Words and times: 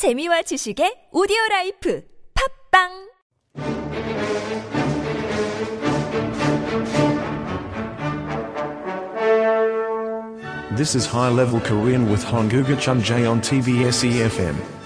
재미와 0.00 0.40
지식의 0.48 1.12
오디오 1.12 1.36
라이프 1.50 2.00
팝빵 2.32 2.88
This 10.74 10.96
is 10.96 11.04
high 11.04 11.28
level 11.28 11.60
Korean 11.60 12.08
with 12.08 12.24
Honguga 12.24 12.80
Chunjae 12.80 13.28
on 13.28 13.42
TBS 13.42 14.08
EFM 14.08 14.79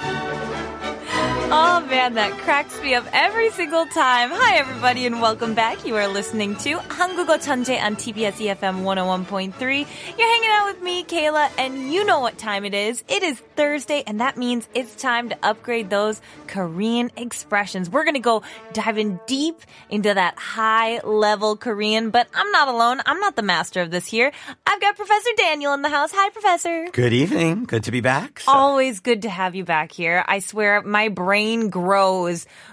Oh 2.03 2.03
man, 2.03 2.15
that 2.15 2.33
cracks 2.39 2.77
me 2.81 2.93
up 2.93 3.05
every 3.13 3.51
single 3.51 3.85
time. 3.85 4.31
Hi 4.33 4.57
everybody 4.57 5.05
and 5.05 5.21
welcome 5.21 5.53
back. 5.53 5.85
You 5.85 5.95
are 5.95 6.09
listening 6.09 6.57
to 6.57 6.71
한국어 6.89 7.39
천재 7.39 7.79
on 7.81 7.95
TBS 7.95 8.35
EFM 8.35 8.83
101.3. 8.83 9.87
You're 10.17 10.27
hanging 10.27 10.49
out 10.51 10.65
with 10.73 10.81
me, 10.83 11.05
Kayla, 11.05 11.49
and 11.57 11.89
you 11.93 12.03
know 12.03 12.19
what 12.19 12.37
time 12.37 12.65
it 12.65 12.73
is. 12.73 13.01
It 13.07 13.23
is 13.23 13.39
Thursday 13.55 14.03
and 14.05 14.19
that 14.19 14.35
means 14.35 14.67
it's 14.73 14.93
time 14.93 15.29
to 15.29 15.37
upgrade 15.41 15.89
those 15.89 16.19
Korean 16.47 17.11
expressions. 17.15 17.89
We're 17.89 18.03
going 18.03 18.19
to 18.19 18.19
go 18.19 18.43
diving 18.73 19.17
deep 19.25 19.61
into 19.89 20.13
that 20.13 20.37
high 20.37 20.99
level 21.05 21.55
Korean, 21.55 22.09
but 22.09 22.27
I'm 22.35 22.51
not 22.51 22.67
alone. 22.67 22.99
I'm 23.05 23.21
not 23.21 23.37
the 23.37 23.41
master 23.41 23.79
of 23.81 23.89
this 23.89 24.05
here. 24.05 24.33
I've 24.67 24.81
got 24.81 24.97
Professor 24.97 25.29
Daniel 25.37 25.73
in 25.73 25.81
the 25.81 25.89
house. 25.89 26.11
Hi, 26.13 26.29
Professor. 26.31 26.89
Good 26.91 27.13
evening. 27.13 27.63
Good 27.63 27.85
to 27.85 27.91
be 27.91 28.01
back. 28.01 28.41
So- 28.41 28.51
Always 28.51 28.99
good 28.99 29.21
to 29.21 29.29
have 29.29 29.55
you 29.55 29.63
back 29.63 29.93
here. 29.93 30.25
I 30.27 30.39
swear 30.39 30.81
my 30.81 31.07
brain 31.07 31.69
grows 31.69 31.92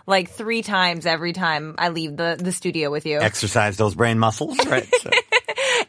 like 0.07 0.29
three 0.29 0.61
times 0.61 1.05
every 1.05 1.33
time 1.33 1.75
I 1.77 1.89
leave 1.89 2.15
the, 2.17 2.37
the 2.39 2.51
studio 2.51 2.89
with 2.91 3.05
you. 3.05 3.19
exercise 3.19 3.77
those 3.77 3.95
brain 3.95 4.19
muscles, 4.19 4.57
right? 4.65 4.87
So- 5.01 5.09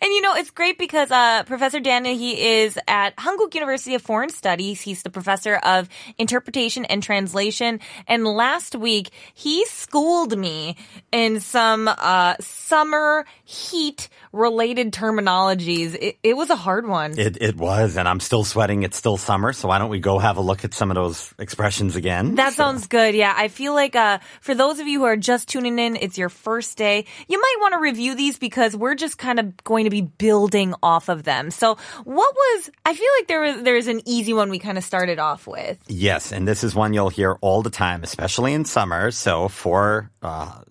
And 0.03 0.13
you 0.13 0.21
know, 0.21 0.35
it's 0.35 0.51
great 0.51 0.79
because 0.79 1.13
uh, 1.13 1.45
Professor 1.45 1.79
Daniel, 1.79 2.17
he 2.17 2.61
is 2.61 2.77
at 2.89 3.15
Hankuk 3.19 3.55
University 3.55 3.95
of 3.95 4.03
Foreign 4.03 4.31
Studies. 4.31 4.81
He's 4.81 5.05
the 5.05 5.11
professor 5.11 5.55
of 5.55 5.89
interpretation 6.19 6.85
and 6.85 7.05
translation. 7.05 7.79
And 8.09 8.25
last 8.25 8.75
week, 8.75 9.11
he 9.33 9.65
schooled 9.67 10.37
me 10.37 10.77
in 11.13 11.39
some 11.39 11.87
uh, 11.87 12.35
summer 12.41 13.27
heat 13.45 14.09
related 14.33 14.93
terminologies. 14.93 15.95
It, 15.95 16.19
it 16.25 16.37
was 16.37 16.51
a 16.51 16.57
hard 16.57 16.85
one. 16.89 17.17
it, 17.17 17.41
it 17.41 17.57
was, 17.57 17.97
and 17.97 18.09
I'm 18.09 18.19
still 18.19 18.43
sweating. 18.43 18.83
It's 18.83 18.97
still 18.97 19.17
summer, 19.17 19.53
so 19.53 19.69
why 19.69 19.79
don't 19.79 19.91
we 19.91 20.01
go 20.01 20.19
have 20.19 20.37
a 20.37 20.41
look 20.41 20.65
at 20.65 20.75
some 20.75 20.91
of 20.91 20.97
those 20.97 21.33
expressions 21.39 21.95
again? 21.95 22.35
That 22.35 22.55
sounds 22.55 22.89
good. 22.89 23.15
Yeah. 23.15 23.33
I 23.37 23.47
feel 23.47 23.73
like, 23.73 23.95
uh, 23.95 24.19
for 24.41 24.57
those 24.57 24.81
of 24.81 24.89
you 24.89 24.99
who 25.01 25.05
are 25.05 25.17
just 25.17 25.49
tuning 25.49 25.79
in, 25.79 25.95
it's 25.95 26.19
your 26.19 26.29
first 26.29 26.77
day. 26.77 27.05
You 27.29 27.41
might 27.41 27.57
want 27.61 27.75
to 27.75 27.79
review 27.79 28.17
these 28.17 28.37
because 28.37 28.77
we're 28.77 28.97
just 28.97 29.17
kind 29.17 29.39
of 29.39 29.63
going 29.63 29.85
to 29.85 29.92
be 29.93 30.01
building 30.01 30.75
off 30.83 31.09
of 31.09 31.23
them. 31.23 31.51
So 31.51 31.77
what 32.05 32.35
was, 32.35 32.71
I 32.85 32.95
feel 32.95 33.13
like 33.19 33.29
there 33.29 33.41
was, 33.41 33.63
there's 33.63 33.87
an 33.87 34.01
easy 34.07 34.33
one 34.33 34.51
we 34.51 34.59
kind 34.59 34.79
of 34.79 34.85
started 34.85 35.19
off 35.19 35.47
with. 35.47 35.79
Yes. 35.87 36.33
And 36.33 36.49
this 36.49 36.65
is 36.65 36.75
one 36.75 36.95
you'll 36.95 37.11
hear 37.11 37.39
all 37.41 37.63
the 37.63 37.71
time, 37.71 38.03
especially 38.03 38.55
in 38.55 38.65
summer. 38.65 39.11
So 39.11 39.49
four 39.49 40.11
uh, 40.23 40.63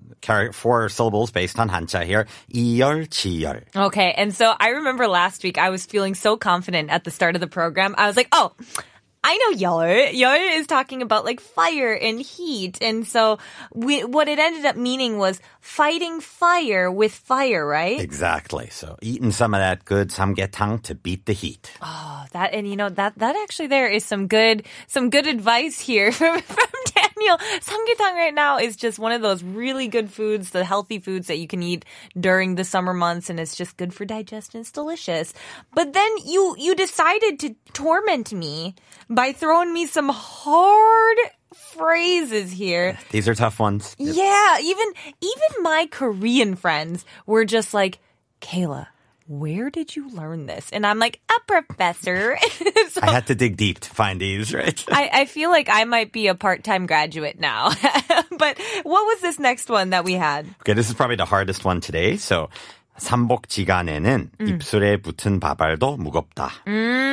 four 0.54 0.90
syllables 0.90 1.32
based 1.32 1.60
on 1.60 1.70
hanja 1.70 2.06
here. 2.06 2.28
이열, 2.54 3.08
지열. 3.10 3.64
Okay, 3.76 4.14
and 4.14 4.34
so 4.34 4.54
I 4.60 4.70
remember 4.70 5.08
last 5.08 5.44
week 5.44 5.58
I 5.58 5.70
was 5.70 5.86
feeling 5.86 6.16
so 6.16 6.38
confident 6.38 6.90
at 6.90 7.04
the 7.04 7.12
start 7.12 7.36
of 7.36 7.42
the 7.42 7.48
program. 7.48 7.96
I 7.98 8.08
was 8.08 8.16
like, 8.16 8.30
oh, 8.32 8.54
I 9.24 9.38
know 9.38 9.58
열. 9.58 10.14
열 10.14 10.58
is 10.60 10.66
talking 10.66 11.02
about 11.02 11.26
like 11.26 11.40
fire 11.40 11.94
and 11.94 12.20
heat. 12.20 12.82
And 12.82 13.06
so 13.06 13.38
we, 13.74 14.04
what 14.04 14.28
it 14.28 14.40
ended 14.40 14.66
up 14.66 14.76
meaning 14.76 15.20
was 15.20 15.40
fighting 15.60 16.22
fire 16.22 16.92
with 16.92 17.14
fire, 17.14 17.66
right? 17.66 18.00
Exactly. 18.00 18.70
So 18.72 18.98
eating 19.02 19.32
some 19.32 19.54
of 19.54 19.60
that 19.60 19.86
good 19.86 20.10
samgyetang 20.10 20.82
to 20.84 20.96
beat 20.96 21.26
the 21.28 21.34
heat. 21.34 21.72
Oh, 21.82 22.26
that 22.32 22.54
and 22.54 22.68
you 22.68 22.76
know 22.76 22.90
that 22.90 23.18
that 23.18 23.36
actually 23.36 23.68
there 23.68 23.88
is 23.88 24.04
some 24.04 24.28
good 24.28 24.66
some 24.88 25.10
good 25.10 25.28
advice 25.28 25.80
here 25.80 26.12
from, 26.12 26.42
from 26.42 26.68
Daniel. 27.22 27.38
Samgyetang 27.60 28.16
right 28.16 28.34
now 28.34 28.58
is 28.58 28.76
just 28.76 29.00
one 29.00 29.12
of 29.12 29.22
those 29.22 29.44
really 29.44 29.88
good 29.88 30.12
foods, 30.12 30.50
the 30.52 30.66
healthy 30.66 31.00
foods 31.00 31.28
that 31.28 31.38
you 31.38 31.48
can 31.48 31.62
eat 31.62 31.86
during 32.20 32.56
the 32.56 32.64
summer 32.64 32.94
months, 32.94 33.30
and 33.30 33.40
it's 33.40 33.56
just 33.56 33.78
good 33.78 33.94
for 33.94 34.06
digestion. 34.06 34.62
It's 34.62 34.72
delicious. 34.72 35.34
But 35.74 35.94
then 35.94 36.12
you 36.26 36.56
you 36.58 36.76
decided 36.76 37.40
to 37.40 37.56
torment 37.74 38.34
me 38.34 38.76
by 39.10 39.34
throwing 39.34 39.74
me 39.74 39.86
some 39.86 40.10
hard 40.10 41.18
phrases 41.54 42.52
here. 42.52 42.98
These 43.12 43.28
are 43.28 43.36
tough 43.36 43.60
ones. 43.60 43.96
Yeah, 44.00 44.58
even 44.62 44.88
even 45.22 45.64
my 45.64 45.88
Korean 45.92 46.56
friends 46.56 47.06
were 47.26 47.46
just 47.46 47.74
like, 47.74 48.00
Kayla, 48.42 48.88
where 49.31 49.71
did 49.71 49.97
you 49.97 50.09
learn 50.11 50.47
this? 50.47 50.71
And 50.73 50.87
I'm 50.87 50.99
like, 50.99 51.21
a 51.29 51.41
professor. 51.47 52.39
so 52.91 53.01
I 53.03 53.11
had 53.11 53.27
to 53.27 53.35
dig 53.35 53.57
deep 53.57 53.81
to 53.81 53.91
find 53.91 54.21
these, 54.21 54.55
right? 54.55 54.85
I, 54.91 55.11
I 55.13 55.25
feel 55.25 55.51
like 55.51 55.69
I 55.71 55.85
might 55.85 56.13
be 56.13 56.29
a 56.29 56.35
part-time 56.35 56.87
graduate 56.87 57.41
now. 57.41 57.71
but 58.39 58.59
what 58.85 59.05
was 59.05 59.21
this 59.21 59.39
next 59.39 59.69
one 59.69 59.91
that 59.91 60.05
we 60.05 60.15
had? 60.15 60.47
Okay, 60.61 60.75
this 60.75 60.89
is 60.89 60.95
probably 60.95 61.17
the 61.17 61.25
hardest 61.25 61.65
one 61.65 61.81
today. 61.81 62.17
So 62.17 62.49
삼복지간에는 62.99 64.31
입술에 64.41 64.97
붙은 64.97 65.39
밥알도 65.41 65.99
무겁다. 65.99 66.51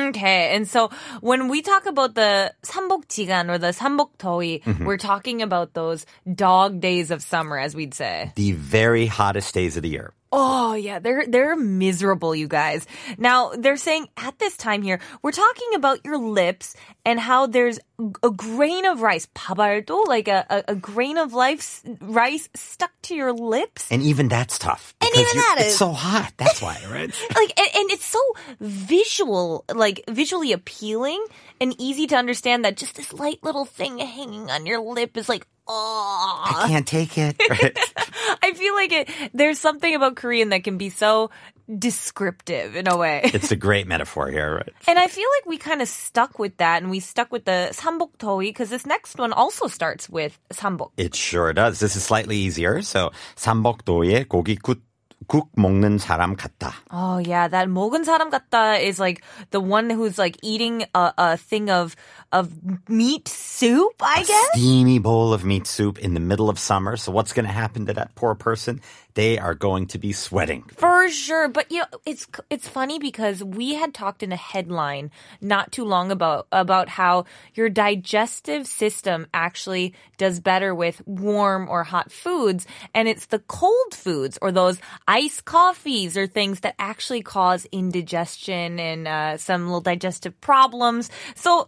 Okay, 0.08 0.54
and 0.54 0.66
so 0.66 0.90
when 1.20 1.48
we 1.48 1.60
talk 1.62 1.86
about 1.86 2.14
the 2.14 2.52
삼복지간 2.62 3.50
or 3.50 3.58
the 3.58 3.72
삼복더위, 3.72 4.62
we're 4.84 4.96
talking 4.96 5.42
about 5.42 5.74
those 5.74 6.06
dog 6.24 6.80
days 6.80 7.10
of 7.10 7.22
summer, 7.22 7.58
as 7.58 7.74
we'd 7.74 7.92
say. 7.94 8.32
The 8.36 8.52
very 8.52 9.06
hottest 9.06 9.54
days 9.54 9.76
of 9.76 9.82
the 9.82 9.90
year. 9.90 10.12
Oh 10.31 10.75
yeah, 10.75 10.99
they're 10.99 11.25
they're 11.25 11.55
miserable, 11.55 12.35
you 12.35 12.47
guys. 12.47 12.85
Now 13.17 13.49
they're 13.57 13.77
saying 13.77 14.07
at 14.15 14.37
this 14.37 14.55
time 14.57 14.83
here, 14.83 14.99
we're 15.23 15.31
talking 15.31 15.73
about 15.73 16.05
your 16.05 16.17
lips 16.19 16.75
and 17.03 17.19
how 17.19 17.47
there's 17.47 17.79
a 18.21 18.29
grain 18.29 18.85
of 18.85 19.01
rice, 19.01 19.27
pabaldo, 19.33 20.05
like 20.05 20.27
a, 20.27 20.45
a, 20.49 20.63
a 20.69 20.75
grain 20.75 21.17
of 21.17 21.33
life 21.33 21.81
rice 21.99 22.47
stuck 22.55 22.91
to 23.03 23.15
your 23.15 23.33
lips. 23.33 23.87
And 23.89 24.03
even 24.03 24.27
that's 24.27 24.59
tough. 24.59 24.93
And 25.01 25.09
even 25.13 25.25
you're- 25.33 25.65
it's 25.65 25.75
so 25.77 25.91
hot. 25.93 26.31
That's 26.37 26.61
why, 26.61 26.77
right? 26.91 27.09
like 27.35 27.59
and, 27.59 27.69
and 27.75 27.91
it's 27.91 28.05
so 28.05 28.21
visual 28.59 29.65
like 29.73 30.03
visually 30.07 30.51
appealing 30.51 31.25
and 31.59 31.73
easy 31.79 32.05
to 32.07 32.15
understand 32.15 32.65
that 32.65 32.77
just 32.77 32.95
this 32.95 33.13
light 33.13 33.39
little 33.43 33.65
thing 33.65 33.97
hanging 33.97 34.51
on 34.51 34.65
your 34.67 34.79
lip 34.79 35.17
is 35.17 35.27
like 35.27 35.47
I 35.68 36.66
can't 36.68 36.86
take 36.86 37.16
it. 37.16 37.36
Right? 37.48 37.72
i 38.42 38.52
feel 38.52 38.74
like 38.74 38.92
it 38.92 39.08
there's 39.32 39.58
something 39.58 39.94
about 39.94 40.16
korean 40.16 40.48
that 40.50 40.64
can 40.64 40.76
be 40.76 40.88
so 40.88 41.30
descriptive 41.78 42.76
in 42.76 42.86
a 42.88 42.96
way 42.96 43.20
it's 43.32 43.50
a 43.50 43.56
great 43.56 43.86
metaphor 43.86 44.28
here, 44.30 44.56
right? 44.56 44.72
and 44.86 44.98
i 44.98 45.08
feel 45.08 45.28
like 45.40 45.46
we 45.46 45.56
kind 45.56 45.80
of 45.80 45.88
stuck 45.88 46.38
with 46.38 46.56
that 46.58 46.82
and 46.82 46.90
we 46.90 47.00
stuck 47.00 47.32
with 47.32 47.44
the 47.44 47.68
삼복 47.72 48.16
더위 48.18 48.48
because 48.52 48.68
this 48.68 48.84
next 48.84 49.18
one 49.18 49.32
also 49.32 49.66
starts 49.66 50.08
with 50.08 50.38
삼복 50.52 50.90
It 50.96 51.14
sure 51.14 51.52
does. 51.52 51.80
This 51.80 51.96
is 51.96 52.04
slightly 52.04 52.36
easier. 52.36 52.82
So 52.82 53.10
삼복도에 53.36 54.24
고기국 54.28 54.80
국 55.26 55.50
먹는 55.56 55.98
사람 55.98 56.36
같다. 56.36 56.74
Oh 56.92 57.18
yeah, 57.18 57.48
that 57.48 57.68
먹은 57.68 58.04
사람 58.04 58.30
같다 58.30 58.80
is 58.80 59.00
like 59.00 59.22
the 59.50 59.60
one 59.60 59.88
who's 59.90 60.18
like 60.18 60.36
eating 60.42 60.84
a, 60.94 61.12
a 61.16 61.36
thing 61.36 61.70
of 61.70 61.96
of 62.32 62.50
meat 62.88 63.28
soup, 63.28 63.94
I 64.02 64.22
guess. 64.24 64.50
Steamy 64.52 64.98
bowl 64.98 65.32
of 65.32 65.44
meat 65.44 65.66
soup 65.66 65.98
in 65.98 66.14
the 66.14 66.20
middle 66.20 66.50
of 66.50 66.58
summer. 66.58 66.96
So 66.96 67.12
what's 67.12 67.32
going 67.32 67.46
to 67.46 67.52
happen 67.52 67.86
to 67.86 67.94
that 67.94 68.14
poor 68.14 68.34
person? 68.34 68.80
They 69.19 69.37
are 69.37 69.53
going 69.53 69.87
to 69.87 69.99
be 69.99 70.13
sweating. 70.13 70.63
For 70.77 71.09
sure, 71.09 71.49
but 71.49 71.69
you 71.69 71.79
know, 71.79 71.99
it's 72.05 72.25
it's 72.49 72.69
funny 72.69 72.99
because 72.99 73.43
we 73.43 73.73
had 73.73 73.93
talked 73.93 74.23
in 74.23 74.31
a 74.31 74.37
headline 74.37 75.11
not 75.41 75.73
too 75.73 75.83
long 75.83 76.09
about 76.09 76.47
about 76.53 76.87
how 76.87 77.25
your 77.53 77.67
digestive 77.67 78.65
system 78.65 79.27
actually 79.33 79.93
does 80.17 80.39
better 80.39 80.73
with 80.73 81.05
warm 81.05 81.67
or 81.67 81.83
hot 81.83 82.13
foods, 82.13 82.65
and 82.95 83.09
it's 83.09 83.25
the 83.25 83.39
cold 83.39 83.93
foods 83.93 84.39
or 84.41 84.53
those 84.53 84.79
iced 85.05 85.43
coffees 85.43 86.15
or 86.15 86.25
things 86.25 86.61
that 86.61 86.75
actually 86.79 87.21
cause 87.21 87.67
indigestion 87.73 88.79
and 88.79 89.05
uh, 89.05 89.35
some 89.35 89.65
little 89.65 89.81
digestive 89.81 90.39
problems. 90.39 91.09
So. 91.35 91.67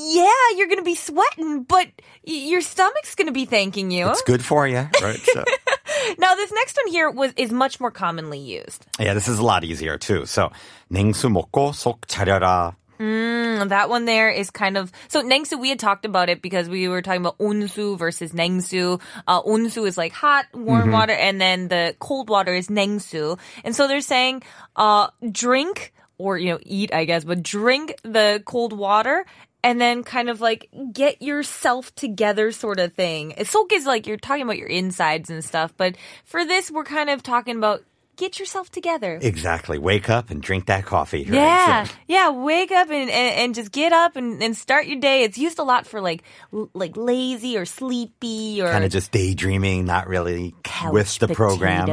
Yeah, 0.00 0.30
you're 0.56 0.68
gonna 0.68 0.82
be 0.82 0.94
sweating, 0.94 1.64
but 1.64 1.88
your 2.22 2.60
stomach's 2.60 3.16
gonna 3.16 3.32
be 3.32 3.46
thanking 3.46 3.90
you. 3.90 4.08
It's 4.10 4.22
good 4.22 4.44
for 4.44 4.68
you, 4.68 4.86
right? 5.02 5.18
So, 5.18 5.42
Now, 6.17 6.35
this 6.35 6.51
next 6.51 6.77
one 6.77 6.91
here 6.91 7.09
was 7.09 7.31
is 7.37 7.51
much 7.51 7.79
more 7.79 7.91
commonly 7.91 8.39
used. 8.39 8.85
yeah, 8.99 9.13
this 9.13 9.27
is 9.27 9.39
a 9.39 9.43
lot 9.43 9.63
easier 9.63 9.97
too. 9.97 10.25
So 10.25 10.51
냉수 10.91 11.29
먹고 11.29 11.73
속 11.73 12.07
차려라. 12.07 12.75
Mm, 12.99 13.69
that 13.69 13.89
one 13.89 14.05
there 14.05 14.29
is 14.29 14.49
kind 14.51 14.77
of 14.77 14.91
so 15.07 15.21
Nengsu. 15.23 15.59
We 15.59 15.69
had 15.69 15.79
talked 15.79 16.05
about 16.05 16.29
it 16.29 16.41
because 16.41 16.69
we 16.69 16.87
were 16.87 17.01
talking 17.01 17.21
about 17.21 17.37
onsu 17.39 17.97
versus 17.97 18.31
Nengsu. 18.31 19.01
Uh, 19.27 19.41
onsu 19.41 19.87
is 19.87 19.97
like 19.97 20.13
hot, 20.13 20.45
warm 20.53 20.91
water, 20.91 21.13
and 21.13 21.41
then 21.41 21.67
the 21.67 21.95
cold 21.99 22.29
water 22.29 22.53
is 22.53 22.67
Nengsu. 22.67 23.39
And 23.65 23.75
so 23.75 23.87
they're 23.87 23.99
saying, 24.01 24.43
uh, 24.75 25.07
drink 25.31 25.91
or 26.17 26.37
you 26.37 26.51
know 26.53 26.59
eat, 26.63 26.93
I 26.93 27.05
guess, 27.05 27.23
but 27.25 27.41
drink 27.43 27.95
the 28.03 28.41
cold 28.45 28.71
water. 28.71 29.25
and 29.62 29.80
then 29.80 30.04
kind 30.04 30.30
of 30.30 30.40
like 30.40 30.68
get 30.92 31.20
yourself 31.20 31.94
together 31.94 32.52
sort 32.52 32.78
of 32.78 32.92
thing. 32.94 33.34
Sok 33.44 33.72
is 33.72 33.86
like 33.86 34.06
you're 34.06 34.16
talking 34.16 34.42
about 34.42 34.58
your 34.58 34.68
insides 34.68 35.30
and 35.30 35.44
stuff, 35.44 35.74
but 35.76 35.96
for 36.24 36.44
this 36.44 36.70
we're 36.70 36.84
kind 36.84 37.10
of 37.10 37.22
talking 37.22 37.56
about 37.56 37.82
get 38.18 38.38
yourself 38.38 38.70
together. 38.70 39.18
Exactly. 39.22 39.78
Wake 39.78 40.10
up 40.10 40.28
and 40.30 40.42
drink 40.42 40.66
that 40.66 40.84
coffee. 40.84 41.24
right? 41.24 41.32
Yeah, 41.34 41.84
So- 41.84 41.94
yeah. 42.08 42.30
Wake 42.30 42.70
up 42.72 42.90
and, 42.90 43.08
and, 43.10 43.34
and 43.36 43.54
just 43.54 43.72
get 43.72 43.92
up 43.92 44.16
and, 44.16 44.42
and 44.42 44.54
start 44.56 44.86
your 44.86 45.00
day. 45.00 45.22
It's 45.22 45.38
used 45.38 45.58
a 45.58 45.62
lot 45.62 45.86
for 45.86 46.00
like 46.02 46.22
l- 46.52 46.68
like 46.74 46.96
lazy 46.96 47.56
or 47.56 47.64
sleepy 47.64 48.60
or 48.60 48.70
kind 48.70 48.84
of 48.84 48.90
just 48.90 49.12
daydreaming, 49.12 49.86
not 49.86 50.08
really 50.08 50.54
with 50.92 51.18
the 51.18 51.28
program. 51.28 51.88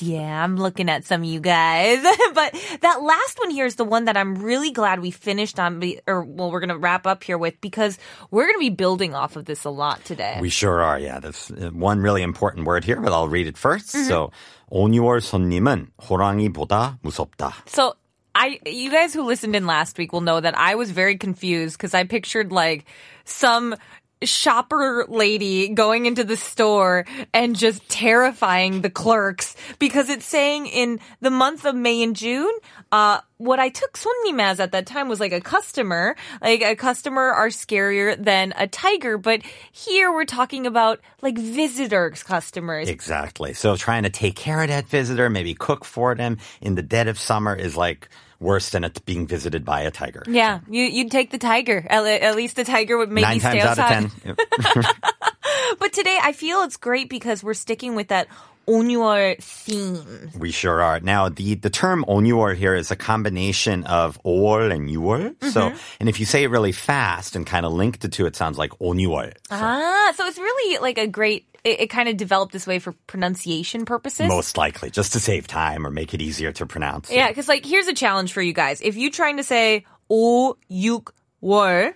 Yeah, 0.00 0.44
I'm 0.44 0.56
looking 0.56 0.88
at 0.88 1.04
some 1.04 1.22
of 1.22 1.26
you 1.28 1.40
guys. 1.40 2.02
but 2.34 2.54
that 2.82 3.02
last 3.02 3.38
one 3.40 3.50
here 3.50 3.66
is 3.66 3.74
the 3.76 3.84
one 3.84 4.04
that 4.04 4.16
I'm 4.16 4.36
really 4.36 4.70
glad 4.70 5.00
we 5.00 5.10
finished 5.10 5.58
on, 5.58 5.82
or 6.06 6.22
well, 6.22 6.50
we're 6.50 6.60
gonna 6.60 6.78
wrap 6.78 7.06
up 7.06 7.24
here 7.24 7.38
with 7.38 7.60
because 7.60 7.98
we're 8.30 8.46
gonna 8.46 8.58
be 8.58 8.70
building 8.70 9.14
off 9.14 9.36
of 9.36 9.46
this 9.46 9.64
a 9.64 9.70
lot 9.70 10.04
today. 10.04 10.38
We 10.40 10.50
sure 10.50 10.82
are. 10.82 10.98
Yeah, 10.98 11.20
that's 11.20 11.50
uh, 11.50 11.70
one 11.72 12.00
really 12.00 12.22
important 12.22 12.66
word 12.66 12.84
here, 12.84 13.00
but 13.00 13.12
I'll 13.12 13.28
read 13.28 13.46
it 13.46 13.56
1st 13.56 13.80
Mm-hmm. 13.80 14.08
So, 14.08 14.30
온유월 14.69 15.21
손님은 15.21 15.87
호랑이보다 16.09 16.99
무섭다. 17.01 17.53
So 17.67 17.93
I, 18.33 18.59
you 18.65 18.91
guys 18.91 19.13
who 19.13 19.23
listened 19.23 19.55
in 19.55 19.65
last 19.65 19.97
week 19.97 20.11
will 20.11 20.21
know 20.21 20.41
that 20.41 20.57
I 20.57 20.75
was 20.75 20.91
very 20.91 21.17
confused 21.17 21.77
because 21.77 21.93
I 21.93 22.03
pictured 22.03 22.51
like 22.51 22.85
some 23.23 23.75
shopper 24.22 25.06
lady 25.08 25.68
going 25.68 26.06
into 26.06 26.24
the 26.24 26.36
store 26.36 27.06
and 27.32 27.56
just 27.56 27.88
terrifying 27.88 28.82
the 28.82 28.90
clerks 28.90 29.56
because 29.78 30.08
it's 30.08 30.26
saying 30.26 30.66
in 30.66 31.00
the 31.20 31.30
month 31.30 31.64
of 31.64 31.74
May 31.74 32.02
and 32.02 32.14
June, 32.14 32.52
uh, 32.92 33.20
what 33.38 33.58
I 33.58 33.70
took 33.70 33.96
손님 33.96 34.40
as 34.40 34.60
at 34.60 34.72
that 34.72 34.86
time 34.86 35.08
was 35.08 35.20
like 35.20 35.32
a 35.32 35.40
customer. 35.40 36.14
Like 36.42 36.62
a 36.62 36.76
customer 36.76 37.22
are 37.22 37.48
scarier 37.48 38.22
than 38.22 38.52
a 38.56 38.66
tiger, 38.66 39.16
but 39.16 39.40
here 39.72 40.12
we're 40.12 40.26
talking 40.26 40.66
about 40.66 41.00
like 41.22 41.38
visitors 41.38 42.22
customers. 42.22 42.88
Exactly. 42.88 43.54
So, 43.54 43.76
trying 43.76 44.02
to 44.02 44.10
take 44.10 44.36
care 44.36 44.62
of 44.62 44.68
that 44.68 44.86
visitor, 44.86 45.30
maybe 45.30 45.54
cook 45.54 45.84
for 45.84 46.14
them 46.14 46.36
in 46.60 46.74
the 46.74 46.82
dead 46.82 47.08
of 47.08 47.18
summer 47.18 47.54
is 47.54 47.76
like 47.76 48.08
worse 48.40 48.70
than 48.70 48.84
it 48.84 49.04
being 49.04 49.26
visited 49.26 49.64
by 49.64 49.82
a 49.82 49.90
tiger. 49.90 50.24
Yeah, 50.26 50.60
you 50.68 50.84
you'd 50.84 51.10
take 51.10 51.30
the 51.30 51.38
tiger. 51.38 51.86
At, 51.88 52.04
at 52.04 52.34
least 52.34 52.56
the 52.56 52.64
tiger 52.64 52.98
would 52.98 53.10
maybe 53.10 53.22
Nine 53.22 53.40
stay 53.40 53.60
times 53.60 53.78
out 53.78 54.02
of 54.02 54.12
ten. 54.24 54.36
but 55.78 55.92
today 55.92 56.18
I 56.22 56.32
feel 56.32 56.62
it's 56.62 56.76
great 56.76 57.08
because 57.08 57.42
we're 57.42 57.54
sticking 57.54 57.94
with 57.94 58.08
that 58.08 58.28
Onuor 58.68 59.36
theme. 59.42 60.30
We 60.38 60.52
sure 60.52 60.80
are. 60.80 61.00
Now, 61.00 61.28
the, 61.28 61.54
the 61.54 61.70
term 61.70 62.04
Onuor 62.06 62.54
here 62.54 62.74
is 62.74 62.90
a 62.90 62.96
combination 62.96 63.82
of 63.84 64.20
or 64.22 64.62
and 64.62 64.88
Yuol. 64.88 65.34
Mm-hmm. 65.34 65.48
So, 65.48 65.72
and 65.98 66.08
if 66.08 66.20
you 66.20 66.26
say 66.26 66.44
it 66.44 66.50
really 66.50 66.70
fast 66.70 67.34
and 67.34 67.44
kind 67.44 67.66
of 67.66 67.72
linked 67.72 68.00
the 68.00 68.08
two, 68.08 68.26
it 68.26 68.36
sounds 68.36 68.58
like 68.58 68.70
Onuor. 68.78 69.32
So. 69.48 69.56
Ah, 69.56 70.12
so 70.14 70.24
it's 70.26 70.38
really 70.38 70.78
like 70.78 70.98
a 70.98 71.08
great 71.08 71.46
it, 71.64 71.80
it 71.80 71.86
kind 71.88 72.08
of 72.08 72.16
developed 72.16 72.52
this 72.52 72.66
way 72.66 72.78
for 72.78 72.92
pronunciation 73.06 73.84
purposes. 73.84 74.28
Most 74.28 74.56
likely, 74.56 74.90
just 74.90 75.12
to 75.14 75.20
save 75.20 75.46
time 75.46 75.86
or 75.86 75.90
make 75.90 76.14
it 76.14 76.22
easier 76.22 76.52
to 76.52 76.66
pronounce. 76.66 77.10
Yeah, 77.10 77.28
because 77.28 77.48
like 77.48 77.64
here's 77.64 77.88
a 77.88 77.94
challenge 77.94 78.32
for 78.32 78.42
you 78.42 78.52
guys: 78.52 78.80
if 78.80 78.96
you're 78.96 79.10
trying 79.10 79.36
to 79.38 79.42
say 79.42 79.84
"o 80.08 80.56
yuk 80.68 81.14
wor," 81.40 81.94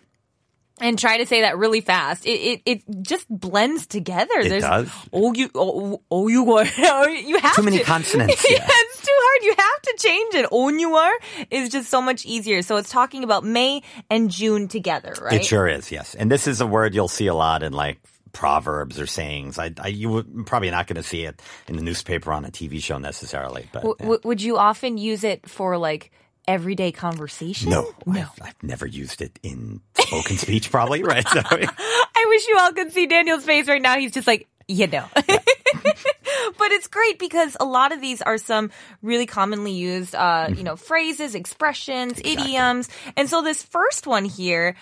and 0.81 0.99
try 0.99 1.19
to 1.19 1.27
say 1.27 1.43
that 1.43 1.57
really 1.57 1.81
fast. 1.81 2.27
It 2.27 2.31
it, 2.31 2.63
it 2.67 3.03
just 3.03 3.27
blends 3.29 3.87
together. 3.87 4.35
It 4.39 4.49
There's, 4.49 4.63
does. 4.63 4.91
Oh, 5.13 5.33
you 5.33 5.51
oh, 5.55 6.03
oh 6.11 6.29
you 6.29 6.53
are 6.53 6.65
you 7.11 7.39
have 7.39 7.55
too 7.55 7.63
many 7.63 7.79
to. 7.79 7.85
consonants. 7.85 8.45
yeah. 8.49 8.57
yeah. 8.59 8.67
it's 8.69 9.01
too 9.01 9.13
hard. 9.13 9.45
You 9.45 9.55
have 9.57 9.83
to 9.83 9.95
change 9.99 10.35
it. 10.35 10.47
On 10.51 10.79
you 10.79 10.95
are 10.97 11.15
is 11.51 11.71
just 11.71 11.89
so 11.89 12.03
much 12.03 12.27
easier. 12.27 12.63
So 12.63 12.77
it's 12.77 12.91
talking 12.91 13.25
about 13.25 13.45
May 13.45 13.83
and 14.11 14.31
June 14.31 14.69
together, 14.69 15.15
right? 15.21 15.35
It 15.35 15.45
sure 15.45 15.69
is. 15.69 15.93
Yes, 15.93 16.15
and 16.15 16.31
this 16.31 16.47
is 16.47 16.61
a 16.61 16.67
word 16.67 16.95
you'll 16.95 17.09
see 17.09 17.27
a 17.27 17.35
lot 17.35 17.63
in 17.63 17.73
like 17.73 17.99
proverbs 18.33 19.01
or 19.01 19.07
sayings. 19.07 19.59
I, 19.59 19.73
I 19.79 19.89
you 19.89 20.11
were 20.11 20.25
probably 20.45 20.71
not 20.71 20.87
going 20.87 20.97
to 20.97 21.03
see 21.03 21.25
it 21.25 21.41
in 21.69 21.77
the 21.77 21.83
newspaper 21.83 22.33
on 22.33 22.45
a 22.45 22.51
TV 22.51 22.83
show 22.83 22.99
necessarily. 22.99 23.69
But 23.73 23.83
w- 23.83 23.97
yeah. 24.01 24.17
would 24.25 24.43
you 24.43 24.59
often 24.59 24.99
use 24.99 25.25
it 25.25 25.49
for 25.49 25.79
like? 25.79 26.11
Everyday 26.47 26.93
conversation? 26.93 27.71
no, 27.71 27.93
I've, 28.07 28.31
I've 28.43 28.63
never 28.63 28.87
used 28.87 29.23
it 29.23 29.39
in 29.43 29.81
spoken 29.97 30.37
speech, 30.37 30.71
probably 30.71 31.03
right. 31.03 31.27
So 31.29 31.41
I 31.51 32.27
wish 32.29 32.49
you 32.49 32.59
all 32.61 32.73
could 32.73 32.93
see 32.93 33.07
Daniel's 33.07 33.45
face 33.45 33.69
right 33.69 33.83
now. 33.83 33.99
He's 33.99 34.13
just 34.13 34.27
like, 34.27 34.49
you 34.69 34.87
know. 34.87 35.07
but 35.15 36.71
it's 36.73 36.89
great 36.89 37.19
because 37.19 37.57
a 37.61 37.65
lot 37.65 37.93
of 37.93 38.01
these 38.01 38.23
are 38.23 38.39
some 38.39 38.71
really 39.03 39.27
commonly 39.27 39.73
used, 39.73 40.15
uh, 40.15 40.49
you 40.55 40.63
know, 40.63 40.77
phrases, 40.77 41.35
expressions, 41.35 42.21
idioms. 42.25 42.89
And 43.17 43.29
so 43.29 43.43
this 43.43 43.63
first 43.63 44.07
one 44.07 44.25
here, 44.25 44.77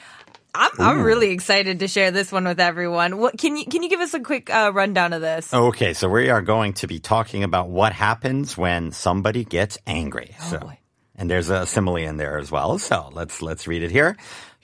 I'm, 0.55 0.71
I'm 0.79 1.03
really 1.03 1.31
excited 1.31 1.79
to 1.81 1.89
share 1.89 2.11
this 2.11 2.31
one 2.31 2.45
with 2.45 2.61
everyone. 2.61 3.19
What 3.19 3.39
can 3.39 3.57
you 3.57 3.65
can 3.65 3.83
you 3.83 3.89
give 3.89 4.01
us 4.01 4.13
a 4.13 4.21
quick 4.21 4.51
uh, 4.51 4.71
rundown 4.75 5.15
of 5.15 5.23
this? 5.23 5.53
okay, 5.53 5.95
so 5.95 6.09
we 6.09 6.29
are 6.29 6.43
going 6.43 6.75
to 6.75 6.87
be 6.87 6.99
talking 6.99 7.43
about 7.43 7.71
what 7.71 7.93
happens 7.93 8.57
when 8.57 8.93
somebody 8.93 9.45
gets 9.45 9.79
angry. 9.87 10.37
So, 10.51 10.59
boy. 10.59 10.79
And 11.23 11.31
there's 11.31 11.51
a 11.51 11.67
simile 11.67 12.03
in 12.03 12.17
there 12.17 12.37
as 12.37 12.51
well. 12.51 12.79
So 12.81 13.09
let's 13.13 13.43
let's 13.43 13.69
read 13.69 13.85
it 13.85 13.93
here. 13.93 14.17